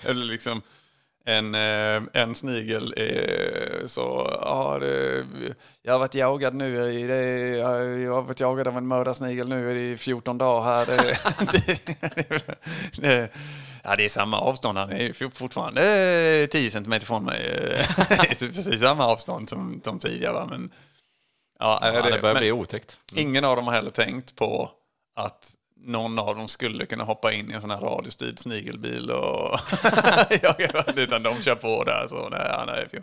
Eller 0.04 0.24
liksom 0.24 0.62
en, 1.24 1.54
eh, 1.54 2.02
en 2.22 2.34
snigel 2.34 2.94
är 2.96 3.86
så, 3.86 4.30
ja, 4.40 4.78
det, 4.80 5.26
jag 5.82 5.92
har 5.92 5.98
varit 5.98 6.14
jagad 6.14 6.54
nu 6.54 6.92
i 6.92 7.06
det, 7.06 7.22
jag 7.56 8.12
har 8.14 8.22
varit 8.22 8.40
jagad 8.40 8.68
av 8.68 8.76
en 8.76 8.86
mördarsnigel 8.86 9.48
nu 9.48 9.80
i 9.80 9.96
14 9.96 10.38
dagar 10.38 10.62
här. 10.64 10.86
Det, 11.52 11.84
det, 12.28 12.56
det, 13.02 13.28
ja, 13.82 13.96
det 13.96 14.04
är 14.04 14.08
samma 14.08 14.40
avstånd, 14.40 14.78
han 14.78 14.90
är 14.92 15.30
fortfarande 15.30 15.82
eh, 16.42 16.46
10 16.46 16.70
centimeter 16.70 17.06
från 17.06 17.24
mig. 17.24 17.40
Det 18.08 18.42
är 18.42 18.48
precis 18.48 18.80
samma 18.80 19.06
avstånd 19.06 19.48
som, 19.48 19.80
som 19.84 19.98
tidigare. 19.98 20.46
Men, 20.50 20.70
ja, 21.58 21.80
Ja, 21.82 22.02
det 22.02 22.02
börjar 22.02 22.34
men- 22.34 22.40
bli 22.40 22.52
otäckt. 22.52 22.98
Ingen 23.14 23.44
av 23.44 23.56
dem 23.56 23.66
har 23.66 23.74
heller 23.74 23.90
tänkt 23.90 24.36
på 24.36 24.70
att 25.16 25.52
någon 25.84 26.18
av 26.18 26.36
dem 26.36 26.48
skulle 26.48 26.86
kunna 26.86 27.04
hoppa 27.04 27.32
in 27.32 27.50
i 27.50 27.54
en 27.54 27.60
sån 27.60 27.70
här 27.70 27.80
radiostyrd 27.80 28.38
snigelbil 28.38 29.10
och 29.10 29.60
utan 30.96 31.22
de 31.22 31.42
kör 31.42 31.54
på 31.54 31.84
där. 31.84 32.06
Så 32.08 32.28
nej, 32.28 32.64
nej, 32.66 32.88
fy. 32.92 32.98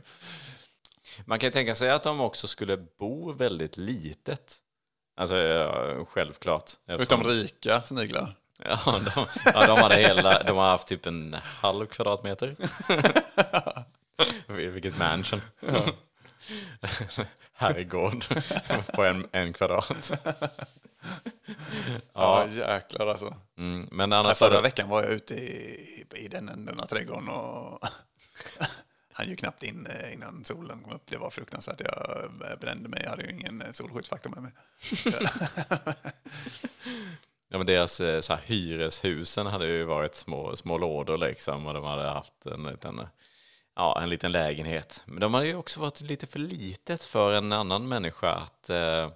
Man 1.26 1.40
kan 1.40 1.48
ju 1.48 1.52
tänka 1.52 1.76
sig 1.76 1.90
att 1.92 2.04
de 2.04 2.20
också 2.22 2.48
skulle 2.48 2.78
bo 2.78 3.32
väldigt 3.32 3.78
litet. 3.78 4.56
Alltså, 5.18 5.36
självklart. 6.10 6.72
Utom 6.88 7.02
Eftersom- 7.02 7.24
rika 7.24 7.82
sniglar. 7.82 8.36
Ja, 8.66 8.80
de, 9.16 9.26
ja, 9.46 9.66
de 9.68 9.78
hade 9.78 9.96
hela, 9.96 10.44
de 10.44 10.58
har 10.58 10.70
haft 10.70 10.88
typ 10.88 11.06
en 11.06 11.36
halv 11.44 11.86
kvadratmeter. 11.86 12.56
Vil- 14.48 14.70
Vilket 14.72 14.98
mansion. 14.98 15.42
Herrgård 17.60 18.26
på 18.96 19.04
en, 19.04 19.28
en 19.32 19.54
kvadrat. 19.54 20.12
Ja, 22.14 22.48
jäklar 22.48 23.08
alltså. 23.08 23.36
Mm, 23.58 23.88
men 23.92 24.14
annars 24.14 24.38
förra 24.38 24.50
hade, 24.50 24.62
veckan 24.62 24.90
var 24.90 25.04
jag 25.04 25.12
ute 25.12 25.36
i, 25.36 26.06
i 26.16 26.28
den 26.28 26.50
änden 26.50 26.80
av 26.80 26.86
trädgården 26.86 27.30
och 27.30 27.86
han 29.14 29.30
ju 29.30 29.36
knappt 29.36 29.64
in 29.64 29.86
eh, 29.86 30.14
innan 30.14 30.46
solen 30.46 30.84
kom 30.84 30.94
upp. 30.94 31.04
Det 31.06 31.18
var 31.18 31.30
fruktansvärt. 31.30 31.82
Jag 31.82 32.32
brände 32.62 32.90
mig. 32.90 33.02
Jag 33.04 33.10
hade 33.10 33.24
ju 33.24 33.32
ingen 33.32 33.62
eh, 33.62 33.72
solskyddsfaktor 33.72 34.30
med 34.30 34.44
mig. 34.44 34.52
ja, 37.50 37.58
men 37.58 37.66
deras 37.66 38.00
eh, 38.00 38.20
så 38.20 38.34
här, 38.34 38.42
hyreshusen 38.46 39.46
hade 39.46 39.66
ju 39.66 39.84
varit 39.84 40.16
små, 40.16 40.56
små 40.56 40.78
lådor 40.78 41.18
liksom 41.18 41.66
och 41.66 41.74
de 41.74 41.84
hade 41.84 42.10
haft 42.10 42.46
en 42.46 42.64
liten, 42.64 43.02
ja, 43.76 44.02
en 44.02 44.10
liten 44.10 44.32
lägenhet. 44.32 45.04
Men 45.06 45.20
de 45.20 45.34
hade 45.34 45.48
ju 45.48 45.56
också 45.56 45.80
varit 45.80 46.02
lite 46.02 46.28
för 46.28 46.40
litet 46.40 47.04
för 47.04 47.34
en 47.34 47.52
annan 47.54 47.88
människa 47.88 48.32
att 48.34 48.70
eh, 48.70 49.10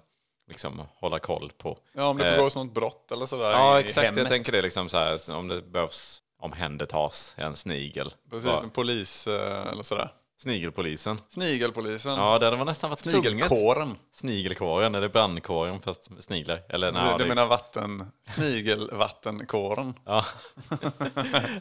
liksom 0.48 0.82
hålla 0.94 1.18
koll 1.18 1.52
på. 1.58 1.78
Ja, 1.92 2.06
om 2.06 2.16
det 2.18 2.30
Eh, 2.30 2.36
begås 2.36 2.56
något 2.56 2.74
brott 2.74 3.12
eller 3.12 3.26
sådär 3.26 3.50
Ja, 3.50 3.80
i 3.80 3.84
exakt. 3.84 4.04
hemmet. 4.04 4.18
Jag 4.18 4.28
tänker 4.28 4.52
det 4.52 4.62
liksom 4.62 4.88
så 4.88 4.98
här, 4.98 5.30
om 5.36 5.48
det 5.48 5.62
behövs 5.62 6.22
omhändertas 6.38 7.34
en 7.38 7.54
snigel. 7.56 8.14
Precis, 8.30 8.46
Bara- 8.50 8.62
en 8.62 8.70
polis 8.70 9.26
eh, 9.26 9.66
eller 9.72 9.82
sådär. 9.82 10.12
Snigelpolisen. 10.44 11.20
Snigelpolisen. 11.28 12.12
Ja, 12.18 12.38
det 12.38 12.44
hade 12.46 12.56
man 12.56 12.66
nästan 12.66 12.90
varit. 12.90 13.00
Snigelkåren. 13.00 13.96
Snigelkåren, 14.12 14.94
eller 14.94 15.08
brandkåren 15.08 15.80
fast 15.82 16.10
med 16.10 16.22
sniglar. 16.24 16.62
Eller 16.68 16.92
nej, 16.92 17.02
Du, 17.12 17.18
du 17.18 17.24
det- 17.24 17.28
menar 17.28 17.46
vatten, 17.46 18.06
snigelvattenkåren? 18.28 19.94
Ja. 20.04 20.24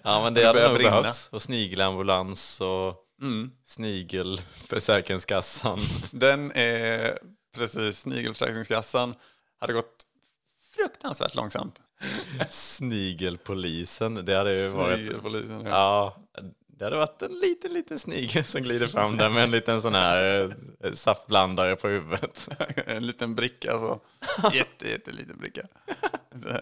ja, 0.04 0.24
men 0.24 0.34
det 0.34 0.42
Det 0.42 0.48
hade 0.48 0.68
nog 0.70 0.78
behövts. 0.78 1.30
Och 1.32 1.42
snigelambulans 1.42 2.62
och 2.62 2.96
snigelförsäkringskassan. 3.66 5.80
Den 6.12 6.52
är 6.52 7.20
precis, 7.56 8.00
Snigelförsäkringskassan 8.00 9.16
hade 9.60 9.74
gått 9.74 10.06
fruktansvärt 10.76 11.36
långsamt. 11.36 11.80
Snigelpolisen, 12.50 14.26
det 14.26 14.36
hade 14.36 14.56
ju 14.62 14.68
varit... 14.70 14.98
Snigelpolisen, 15.00 15.62
ja. 15.66 15.70
Ja, 15.70 16.18
det 16.84 16.96
hade 16.96 16.98
varit 16.98 17.22
en 17.22 17.40
liten, 17.40 17.74
liten 17.74 18.00
snigel 18.00 18.44
som 18.46 18.62
glider 18.62 18.88
fram 18.88 19.18
där 19.18 19.30
med 19.30 19.44
en 19.44 19.52
liten 19.52 19.82
sån 19.82 19.96
här 19.96 20.54
eh, 20.84 20.94
saftblandare 20.94 21.76
på 21.76 21.88
huvudet. 21.88 22.50
En 22.88 23.08
liten 23.08 23.36
bricka 23.36 23.80
så. 23.80 24.02
Jätte, 24.54 24.90
jätteliten 24.90 25.38
bricka. 25.38 25.62
Så, 26.44 26.60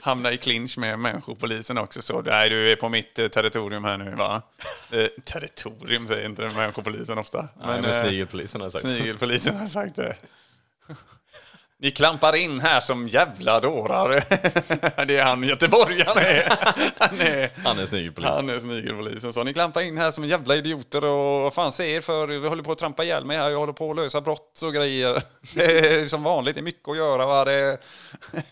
Hamna 0.00 0.32
i 0.32 0.38
clinch 0.38 0.78
med 0.78 0.98
människopolisen 0.98 1.78
också. 1.78 2.02
Så, 2.02 2.22
nej, 2.22 2.50
du 2.50 2.72
är 2.72 2.76
på 2.76 2.88
mitt 2.88 3.18
eh, 3.18 3.28
territorium 3.28 3.84
här 3.84 3.98
nu 3.98 4.14
va? 4.14 4.42
Eh, 4.90 5.06
territorium 5.24 6.08
säger 6.08 6.26
inte 6.26 6.42
människopolisen 6.42 7.18
ofta. 7.18 7.48
Men, 7.60 7.82
men 7.82 7.94
snigelpolisen 7.94 8.60
har 8.60 8.70
sagt. 8.70 8.82
Snigelpolisen 8.82 9.56
har 9.56 9.66
sagt 9.66 9.96
det. 9.96 10.16
Ni 11.78 11.90
klampar 11.90 12.36
in 12.36 12.60
här 12.60 12.80
som 12.80 13.08
jävla 13.08 13.60
dårar. 13.60 14.08
Det 15.06 15.16
är 15.16 15.24
han 15.24 15.42
göteborgaren 15.42 16.18
är. 16.18 16.52
Han 16.98 17.20
är, 17.20 17.50
Han 17.64 17.78
är 17.78 17.86
snigelpolis. 17.86 18.30
han 18.30 18.50
är 18.50 18.58
snigelpolisen. 18.58 19.32
Så 19.32 19.44
ni 19.44 19.52
klampar 19.52 19.80
in 19.80 19.98
här 19.98 20.10
som 20.10 20.24
jävla 20.24 20.56
idioter 20.56 21.04
och 21.04 21.42
vad 21.42 21.54
fan 21.54 21.72
säger 21.72 22.00
för 22.00 22.26
vi 22.26 22.48
håller 22.48 22.62
på 22.62 22.72
att 22.72 22.78
trampa 22.78 23.04
ihjäl 23.04 23.24
mig 23.24 23.36
här. 23.36 23.50
Jag 23.50 23.58
håller 23.58 23.72
på 23.72 23.90
att 23.90 23.96
lösa 23.96 24.20
brott 24.20 24.60
och 24.64 24.74
grejer. 24.74 25.22
Det 25.54 25.64
är 26.02 26.06
som 26.08 26.22
vanligt, 26.22 26.54
det 26.54 26.60
är 26.60 26.62
mycket 26.62 26.88
att 26.88 26.96
göra. 26.96 27.26
Va? 27.26 27.44
Det, 27.44 27.78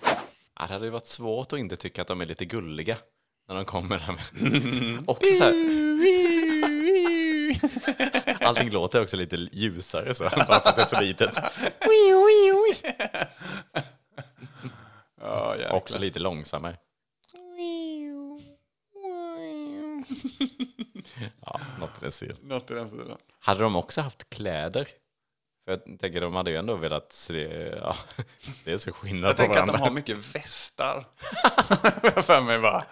Ja, 0.61 0.67
det 0.67 0.73
hade 0.73 0.85
ju 0.85 0.91
varit 0.91 1.07
svårt 1.07 1.53
att 1.53 1.59
inte 1.59 1.77
tycka 1.77 2.03
att 2.03 2.09
de 2.09 2.21
är 2.21 2.27
lite 2.27 2.45
gulliga 2.45 2.97
när 3.49 3.55
de 3.55 3.65
kommer 3.65 3.99
där. 3.99 4.19
Också 5.11 5.33
så 5.39 5.45
här, 5.45 5.53
allting 8.45 8.71
låter 8.71 9.03
också 9.03 9.17
lite 9.17 9.37
ljusare 9.53 10.15
så, 10.15 10.25
bara 10.49 10.61
för 10.61 10.69
att 10.69 10.77
det 10.77 10.83
är 10.83 10.87
så 10.87 11.01
litet. 11.01 11.37
ja, 15.21 15.55
jäklar. 15.59 15.77
Också 15.77 15.99
lite 15.99 16.19
långsammare. 16.19 16.77
Ja, 21.47 21.61
något 21.81 21.91
i 21.91 22.01
den 22.01 22.13
stilen. 22.13 22.37
Något 22.43 22.71
i 22.71 22.75
den 22.75 22.89
stilen. 22.89 23.17
Hade 23.41 23.63
de 23.63 23.77
också 23.77 24.01
haft 24.01 24.31
kläder? 24.31 24.89
För 25.65 25.73
jag 25.73 26.01
tänker, 26.01 26.21
de 26.21 26.35
hade 26.35 26.51
ju 26.51 26.57
ändå 26.57 26.77
velat 26.77 27.13
se... 27.13 27.43
Ja, 27.81 27.97
det 28.65 28.73
är 28.73 28.79
så 28.79 28.93
skillnad 28.93 29.29
Jag 29.29 29.37
på 29.37 29.43
tänker 29.43 29.61
att 29.61 29.69
varandra. 29.69 29.77
de 29.79 29.83
har 29.83 29.91
mycket 29.91 30.35
västar. 30.35 31.07
för 32.23 32.41
mig 32.41 32.59
bara. 32.59 32.85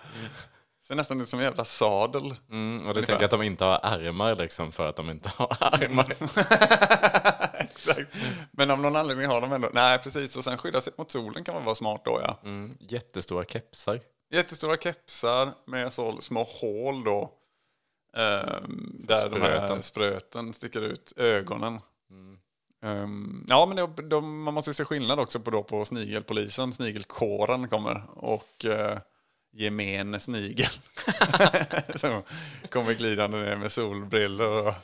Ser 0.83 0.95
nästan 0.95 1.21
ut 1.21 1.29
som 1.29 1.39
en 1.41 1.45
jävla 1.45 1.65
sadel. 1.65 2.35
Mm, 2.51 2.87
och 2.87 2.95
du 2.95 3.03
tänker 3.03 3.25
att 3.25 3.31
de 3.31 3.43
inte 3.43 3.65
har 3.65 3.81
ärmar 3.83 4.37
liksom 4.37 4.73
för 4.73 4.89
att 4.89 4.97
de 4.97 5.11
inte 5.11 5.29
har 5.37 5.57
armar. 5.61 6.07
Exakt. 7.61 8.17
Men 8.51 8.71
av 8.71 8.81
någon 8.81 8.97
anledning 8.97 9.27
har 9.27 9.41
de 9.41 9.53
ändå... 9.53 9.69
Nej, 9.73 9.99
precis. 9.99 10.37
Och 10.37 10.45
sen 10.45 10.59
skydda 10.59 10.81
sig 10.81 10.93
mot 10.99 11.11
solen 11.11 11.45
kan 11.45 11.55
väl 11.55 11.65
vara 11.65 11.75
smart 11.75 12.03
då, 12.05 12.21
ja. 12.23 12.39
Mm, 12.45 12.77
jättestora 12.81 13.45
kepsar. 13.45 14.01
Jättestora 14.31 14.77
kepsar 14.77 15.53
med 15.67 15.93
så 15.93 16.21
små 16.21 16.43
hål 16.43 17.05
då. 17.05 17.33
Ehm, 18.17 18.97
där 19.09 19.29
de 19.31 19.41
här 19.41 19.57
Spröten. 19.59 19.83
spröten 19.83 20.53
sticker 20.53 20.81
ut 20.81 21.13
ögonen. 21.17 21.81
Ehm, 22.85 23.47
ja, 23.49 23.67
men 23.67 23.77
det, 23.77 24.03
de, 24.03 24.43
man 24.43 24.55
måste 24.55 24.75
se 24.75 24.85
skillnad 24.85 25.21
också 25.21 25.41
på, 25.41 25.51
då 25.51 25.63
på 25.63 25.85
snigelpolisen. 25.85 26.73
Snigelkåren 26.73 27.69
kommer 27.69 28.03
och 28.15 28.65
uh, 28.65 28.99
gemene 29.53 30.21
snigel. 30.21 30.71
Som 31.95 32.23
kommer 32.71 32.95
glidande 32.95 33.39
ner 33.39 33.57
med 33.57 33.73
solbrillor 33.73 34.67
och 34.67 34.75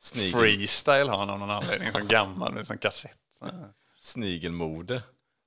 Snigel, 0.00 0.32
freestyle 0.40 1.08
har 1.08 1.18
han 1.18 1.30
av 1.30 1.38
någon 1.38 1.50
anledning. 1.50 1.92
Som 1.92 2.08
gammal 2.08 2.52
med 2.54 2.70
en 2.70 2.78
kassett. 2.78 3.18
snigelmode 4.00 5.02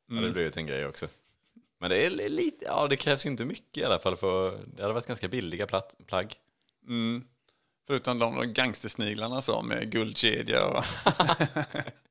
har 0.10 0.21
det 0.21 0.32
blivit 0.32 0.58
en 0.58 0.65
grej 0.67 0.86
också. 0.86 1.08
Men 1.80 1.89
det 1.89 2.06
är 2.06 2.10
li- 2.10 2.30
lite, 2.30 2.65
ja 2.65 2.88
det 2.88 2.95
krävs 2.97 3.25
ju 3.25 3.30
inte 3.30 3.45
mycket 3.45 3.78
i 3.78 3.84
alla 3.86 3.99
fall 3.99 4.15
för 4.15 4.60
det 4.75 4.82
hade 4.82 4.93
varit 4.93 5.08
ganska 5.08 5.28
billiga 5.28 5.67
platt, 5.67 5.95
plagg. 6.08 6.34
Förutom 7.88 8.19
de 8.19 8.54
gangstersniglarna 8.54 9.41
som 9.41 9.67
med 9.67 9.91
guldkedja 9.91 10.65
och... 10.67 10.84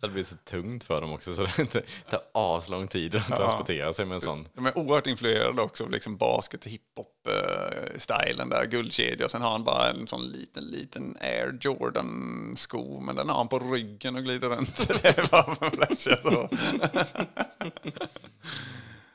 Det 0.00 0.08
blivit 0.08 0.28
så 0.28 0.36
tungt 0.36 0.84
för 0.84 1.00
dem 1.00 1.12
också 1.12 1.34
så 1.34 1.42
det 1.56 1.82
tar 2.10 2.20
aslång 2.32 2.88
tid 2.88 3.14
att 3.14 3.26
transportera 3.26 3.92
sig 3.92 4.04
med 4.04 4.14
en 4.14 4.20
sån. 4.20 4.48
De 4.54 4.66
är 4.66 4.78
oerhört 4.78 5.06
influerade 5.06 5.62
också 5.62 5.84
av 5.84 5.90
liksom 5.90 6.16
basket 6.16 6.66
och 6.66 6.70
hiphop-stilen 6.70 8.48
där, 8.48 8.66
guldkedja. 8.66 9.24
Och 9.24 9.30
sen 9.30 9.42
har 9.42 9.50
han 9.50 9.64
bara 9.64 9.90
en 9.90 10.08
sån 10.08 10.28
liten, 10.28 10.64
liten 10.64 11.16
Air 11.20 11.58
Jordan-sko, 11.60 13.00
men 13.00 13.16
den 13.16 13.28
har 13.28 13.36
han 13.36 13.48
på 13.48 13.58
ryggen 13.58 14.16
och 14.16 14.22
glider 14.24 14.48
runt. 14.48 14.88
Det 15.02 15.12
flashat 15.12 16.22
så. 16.22 16.48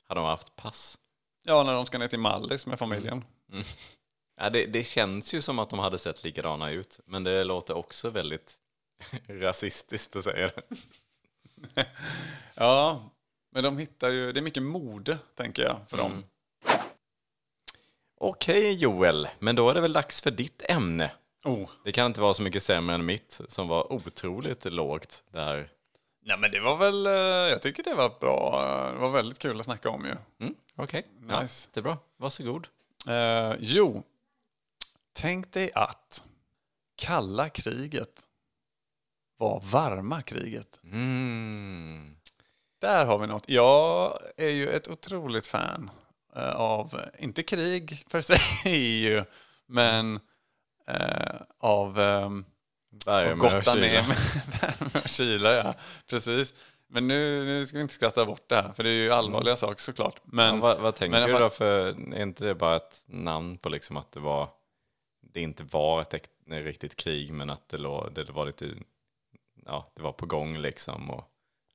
Hade 0.07 0.19
de 0.19 0.25
haft 0.25 0.55
pass? 0.55 0.97
Ja, 1.43 1.63
när 1.63 1.73
de 1.73 1.85
ska 1.85 1.97
ner 1.97 2.07
till 2.07 2.19
Mallis 2.19 2.65
med 2.65 2.79
familjen. 2.79 3.23
Ja, 4.41 4.49
det, 4.49 4.65
det 4.65 4.83
känns 4.83 5.33
ju 5.33 5.41
som 5.41 5.59
att 5.59 5.69
de 5.69 5.79
hade 5.79 5.97
sett 5.97 6.23
likadana 6.23 6.71
ut, 6.71 6.99
men 7.05 7.23
det 7.23 7.43
låter 7.43 7.77
också 7.77 8.09
väldigt 8.09 8.55
rasistiskt 9.27 10.15
att 10.15 10.23
säga 10.23 10.51
det. 10.55 11.85
Ja, 12.55 13.03
men 13.51 13.63
de 13.63 13.77
hittar 13.77 14.09
ju, 14.09 14.31
det 14.31 14.39
är 14.39 14.41
mycket 14.41 14.63
mode, 14.63 15.17
tänker 15.35 15.63
jag, 15.63 15.77
för 15.87 15.97
dem. 15.97 16.23
Okej 18.17 18.73
Joel, 18.73 19.27
men 19.39 19.55
då 19.55 19.69
är 19.69 19.73
det 19.73 19.81
väl 19.81 19.93
dags 19.93 20.21
för 20.21 20.31
ditt 20.31 20.63
ämne. 20.69 21.11
Oh. 21.45 21.69
Det 21.83 21.91
kan 21.91 22.05
inte 22.05 22.21
vara 22.21 22.33
så 22.33 22.41
mycket 22.43 22.63
sämre 22.63 22.95
än 22.95 23.05
mitt 23.05 23.41
som 23.47 23.67
var 23.67 23.93
otroligt 23.93 24.65
lågt 24.65 25.23
där. 25.31 25.69
Nej, 26.23 26.37
men 26.37 26.51
det 26.51 26.59
var 26.59 26.77
väl, 26.77 27.05
eh, 27.07 27.13
jag 27.51 27.61
tycker 27.61 27.83
det 27.83 27.93
var 27.93 28.09
bra. 28.19 28.89
Det 28.93 28.99
var 28.99 29.09
väldigt 29.09 29.39
kul 29.39 29.59
att 29.59 29.65
snacka 29.65 29.89
om 29.89 30.05
ju. 30.05 30.15
Mm, 30.45 30.55
Okej, 30.75 31.07
Nice. 31.19 31.67
ja, 31.67 31.71
det 31.73 31.79
är 31.79 31.81
bra. 31.81 31.97
Varsågod. 32.17 32.67
Eh, 33.07 33.53
jo, 33.59 34.03
tänk 35.13 35.51
dig 35.53 35.71
att 35.75 36.23
kalla 36.95 37.49
kriget 37.49 38.21
var 39.41 39.61
varma 39.61 40.21
kriget. 40.21 40.79
Mm. 40.83 42.15
Där 42.81 43.05
har 43.05 43.17
vi 43.17 43.27
något. 43.27 43.49
Jag 43.49 44.17
är 44.37 44.49
ju 44.49 44.69
ett 44.69 44.87
otroligt 44.87 45.47
fan 45.47 45.89
eh, 46.35 46.55
av, 46.55 47.01
inte 47.19 47.43
krig 47.43 48.03
per 48.11 48.21
se 48.21 48.69
ju, 48.99 49.23
men 49.67 50.19
eh, 50.87 51.35
av 51.59 51.99
um, 51.99 52.45
Värme 53.05 53.45
och 53.45 53.51
ner 53.53 53.61
kyla. 53.61 54.07
med 54.07 54.17
värme 54.61 55.01
och 55.03 55.09
kyla. 55.09 55.53
Ja. 55.53 55.73
Precis. 56.09 56.53
Men 56.87 57.07
nu, 57.07 57.45
nu 57.45 57.65
ska 57.65 57.77
vi 57.77 57.81
inte 57.81 57.93
skratta 57.93 58.25
bort 58.25 58.49
det 58.49 58.55
här, 58.55 58.73
för 58.73 58.83
det 58.83 58.89
är 58.89 59.03
ju 59.03 59.11
allvarliga 59.11 59.55
saker 59.55 59.81
såklart. 59.81 60.19
Men, 60.23 60.55
Ja, 60.55 60.61
vad, 60.61 60.79
vad 60.79 60.95
tänker 60.95 61.19
men 61.19 61.29
du 61.29 61.39
då 61.39 61.49
för, 61.49 61.87
är 62.13 62.21
inte 62.21 62.45
det 62.45 62.55
bara 62.55 62.75
ett 62.75 63.03
namn 63.05 63.57
på 63.57 63.69
liksom 63.69 63.97
att 63.97 64.11
det 64.11 64.19
var, 64.19 64.49
det 65.33 65.41
inte 65.41 65.63
var 65.63 66.01
ett 66.01 66.29
riktigt 66.47 66.95
krig 66.95 67.33
men 67.33 67.49
att 67.49 67.69
det, 67.69 67.77
låg, 67.77 68.13
det 68.13 68.31
var 68.31 68.45
lite, 68.45 68.65
ja 69.65 69.91
det 69.95 70.01
var 70.01 70.11
på 70.11 70.25
gång 70.25 70.57
liksom 70.57 71.09
och 71.09 71.23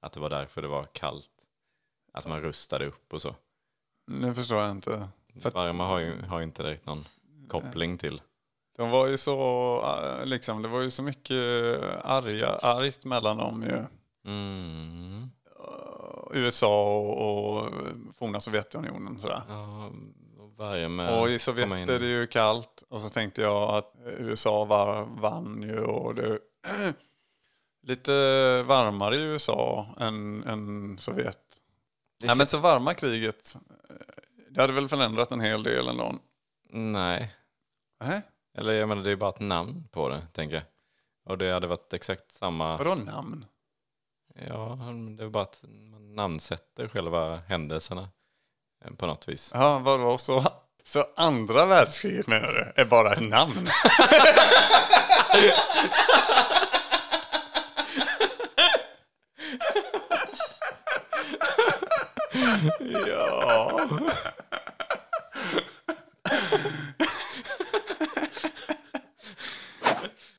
att 0.00 0.12
det 0.12 0.20
var 0.20 0.30
därför 0.30 0.62
det 0.62 0.68
var 0.68 0.84
kallt. 0.84 1.30
Att 2.12 2.26
man 2.26 2.40
rustade 2.40 2.86
upp 2.86 3.12
och 3.12 3.22
så. 3.22 3.34
Nu 4.06 4.34
förstår 4.34 4.62
jag 4.62 4.70
inte. 4.70 5.08
För 5.40 5.50
Varma 5.50 5.86
har 5.86 5.98
ju, 5.98 6.22
har 6.22 6.42
inte 6.42 6.62
direkt 6.62 6.86
någon 6.86 7.04
koppling 7.48 7.98
till. 7.98 8.22
de 8.76 8.90
var 8.90 9.06
ju 9.06 9.16
så, 9.16 9.38
eh, 9.82 10.26
liksom, 10.26 10.62
det 10.62 10.68
var 10.68 10.80
ju 10.80 10.90
så 10.90 11.02
mycket 11.02 11.34
arga, 12.04 12.48
argt 12.48 13.04
mellan 13.04 13.36
dem 13.36 13.62
ju. 13.62 13.84
Mm. 14.32 15.30
USA 16.32 16.96
och, 16.98 17.62
och 17.62 17.72
forna 18.14 18.40
Sovjetunionen 18.40 19.18
sådär. 19.18 19.42
Ja, 19.48 19.90
och. 20.58 21.20
Och 21.20 21.30
i 21.30 21.38
Sovjet 21.38 21.72
in. 21.72 21.90
är 21.90 21.98
det 21.98 22.06
ju 22.06 22.26
kallt 22.26 22.84
och 22.88 23.02
så 23.02 23.08
tänkte 23.08 23.42
jag 23.42 23.74
att 23.74 23.92
USA 24.04 24.64
var, 24.64 25.04
vann 25.04 25.62
ju 25.62 25.80
och 25.80 26.14
det 26.14 26.38
lite 27.86 28.12
varmare 28.62 29.16
i 29.16 29.22
USA 29.22 29.86
än, 30.00 30.44
än 30.44 30.98
Sovjet. 30.98 31.38
Det 32.20 32.26
Nej 32.26 32.36
men 32.36 32.46
så 32.46 32.58
varma 32.58 32.94
kriget, 32.94 33.56
eh, 33.90 33.96
det 34.50 34.60
hade 34.60 34.72
väl 34.72 34.88
förändrat 34.88 35.32
en 35.32 35.40
hel 35.40 35.62
del 35.62 35.88
ändå. 35.88 36.14
Nej, 36.70 37.34
Nej, 38.04 38.22
eller 38.58 38.72
jag 38.72 38.88
menar 38.88 39.02
det 39.02 39.10
är 39.10 39.16
bara 39.16 39.30
ett 39.30 39.40
namn 39.40 39.88
på 39.90 40.08
det, 40.08 40.26
tänker 40.32 40.56
jag. 40.56 40.64
Och 41.24 41.38
det 41.38 41.52
hade 41.52 41.66
varit 41.66 41.92
exakt 41.92 42.30
samma... 42.30 42.76
vadå 42.76 42.94
namn? 42.94 43.46
Ja, 44.34 44.78
det 45.18 45.24
är 45.24 45.28
bara 45.28 45.42
att 45.42 45.64
man 45.68 46.14
namnsätter 46.14 46.88
själva 46.88 47.36
händelserna 47.36 48.08
eh, 48.84 48.94
på 48.94 49.06
något 49.06 49.28
vis. 49.28 49.50
Ja, 49.54 49.78
vadå 49.78 50.18
så? 50.18 50.44
Så 50.84 51.04
andra 51.16 51.66
världskriget 51.66 52.26
menar 52.26 52.52
du, 52.52 52.82
är 52.82 52.84
bara 52.84 53.12
ett 53.12 53.22
namn? 53.22 53.54
ja. 63.06 63.80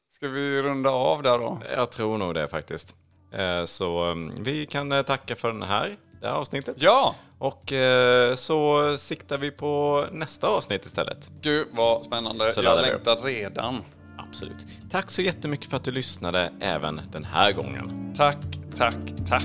Ska 0.10 0.28
vi 0.28 0.62
runda 0.62 0.90
av 0.90 1.24
där 1.24 1.38
då? 1.40 1.62
Jag 1.76 1.92
tror 1.92 2.18
nog 2.18 2.34
det 2.34 2.48
faktiskt. 2.48 2.96
Eh, 3.34 3.66
Så 3.66 4.04
mm, 4.04 4.44
vi 4.44 4.66
kan 4.66 4.92
eh, 4.92 5.02
tacka 5.02 5.36
för 5.36 5.48
den 5.52 5.64
här, 5.64 5.98
det 6.22 6.28
här 6.28 6.34
avsnittet. 6.34 6.76
Ja! 6.80 7.16
Och 7.40 7.72
eh, 7.72 8.36
så 8.36 8.98
siktar 8.98 9.38
vi 9.38 9.52
på 9.52 10.06
nästa 10.12 10.48
avsnitt 10.48 10.86
istället. 10.86 11.32
Gud 11.42 11.68
vad 11.72 12.04
spännande. 12.04 12.52
Så 12.52 12.64
jag 12.64 12.82
längtar 12.82 13.16
redan. 13.16 13.84
Absolut. 14.28 14.66
Tack 14.90 15.12
så 15.12 15.22
jättemycket 15.22 15.70
för 15.70 15.78
att 15.78 15.84
du 15.84 15.92
lyssnade 15.92 16.52
även 16.60 17.02
den 17.12 17.24
här 17.24 17.52
gången. 17.52 18.14
Tack, 18.16 18.38
tack, 18.76 18.96
tack. 19.28 19.44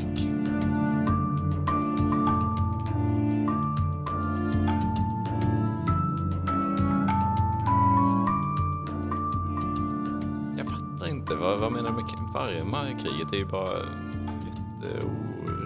Jag 10.57 10.67
fattar 10.67 11.09
inte, 11.09 11.35
vad, 11.35 11.61
vad 11.61 11.73
menar 11.73 11.91
du 11.91 11.97
med 11.97 12.33
varma 12.35 12.87
kriget? 12.87 13.29
Det 13.31 13.37
är 13.37 13.41
ju 13.41 13.47
bara 13.47 13.79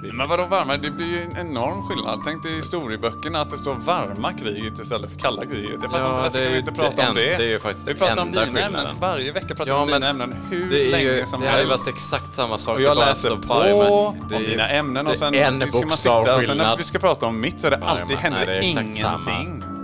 jätteorimligt. 0.07 0.17
Men 0.17 0.29
vadå 0.29 0.47
varma? 0.47 0.77
Det 0.77 0.91
blir 0.91 1.07
ju 1.07 1.23
en 1.23 1.37
enorm 1.49 1.83
skillnad. 1.89 2.21
Tänk 2.25 2.43
dig 2.43 2.53
i 2.53 2.57
historieböckerna 2.57 3.41
att 3.41 3.51
det 3.51 3.57
står 3.57 3.75
varma 3.75 4.33
kriget 4.33 4.79
istället 4.79 5.11
för 5.13 5.19
kalla 5.19 5.47
kriget. 5.47 5.71
Jag 5.83 5.91
fattar 5.91 5.99
Ja, 5.99 6.09
inte 6.11 6.23
varför 6.23 6.39
det 6.41 6.49
vi 6.51 6.59
inte 6.59 6.73
prata 6.73 7.03
det 7.03 7.09
om 7.09 7.15
det. 7.15 7.37
det 7.37 7.45
är 7.45 7.49
ju 7.49 7.59
faktiskt 7.59 7.89
vi 7.89 7.95
pratar 7.95 8.23
om 8.23 8.31
dina 8.31 8.43
ämnen. 8.47 8.63
skillnaden. 8.65 8.97
Varje 9.01 9.33
vecka 9.33 9.47
pratar 9.55 9.65
vi 9.65 9.71
Ja, 9.71 9.77
om 9.81 9.87
dina 9.87 9.99
men 9.99 10.21
ämnen 10.21 10.37
hur 10.51 10.71
det 10.71 10.91
länge 10.91 11.05
ju, 11.05 11.27
som 11.27 11.41
det 11.41 11.47
hade 11.47 11.59
helst. 11.59 11.87
varit 11.87 11.95
exakt 11.95 12.35
samma 12.35 12.59
sak. 12.59 12.73
Och 12.75 12.79
det 12.81 12.85
jag 12.85 12.97
läser 12.97 13.31
på 13.37 13.49
varma. 13.49 14.15
Det 14.29 14.37
om 14.37 14.43
dina 14.43 14.69
ämnen 14.69 15.05
det 15.05 15.11
och 15.11 15.17
sen 15.17 15.35
en 15.35 15.73
ska 15.73 15.87
man 15.87 15.97
sitta 15.97 16.37
och 16.37 16.45
sen 16.45 16.57
när 16.59 16.77
vi 16.77 16.85
ska 16.85 16.99
prata 16.99 17.27
om 17.27 17.41
mitt 17.41 17.61
så 17.61 17.67
är 17.67 17.71
det 17.71 17.81
alltid 17.85 18.17
händer 18.17 18.47
det 18.47 18.65
ingenting. 18.65 19.76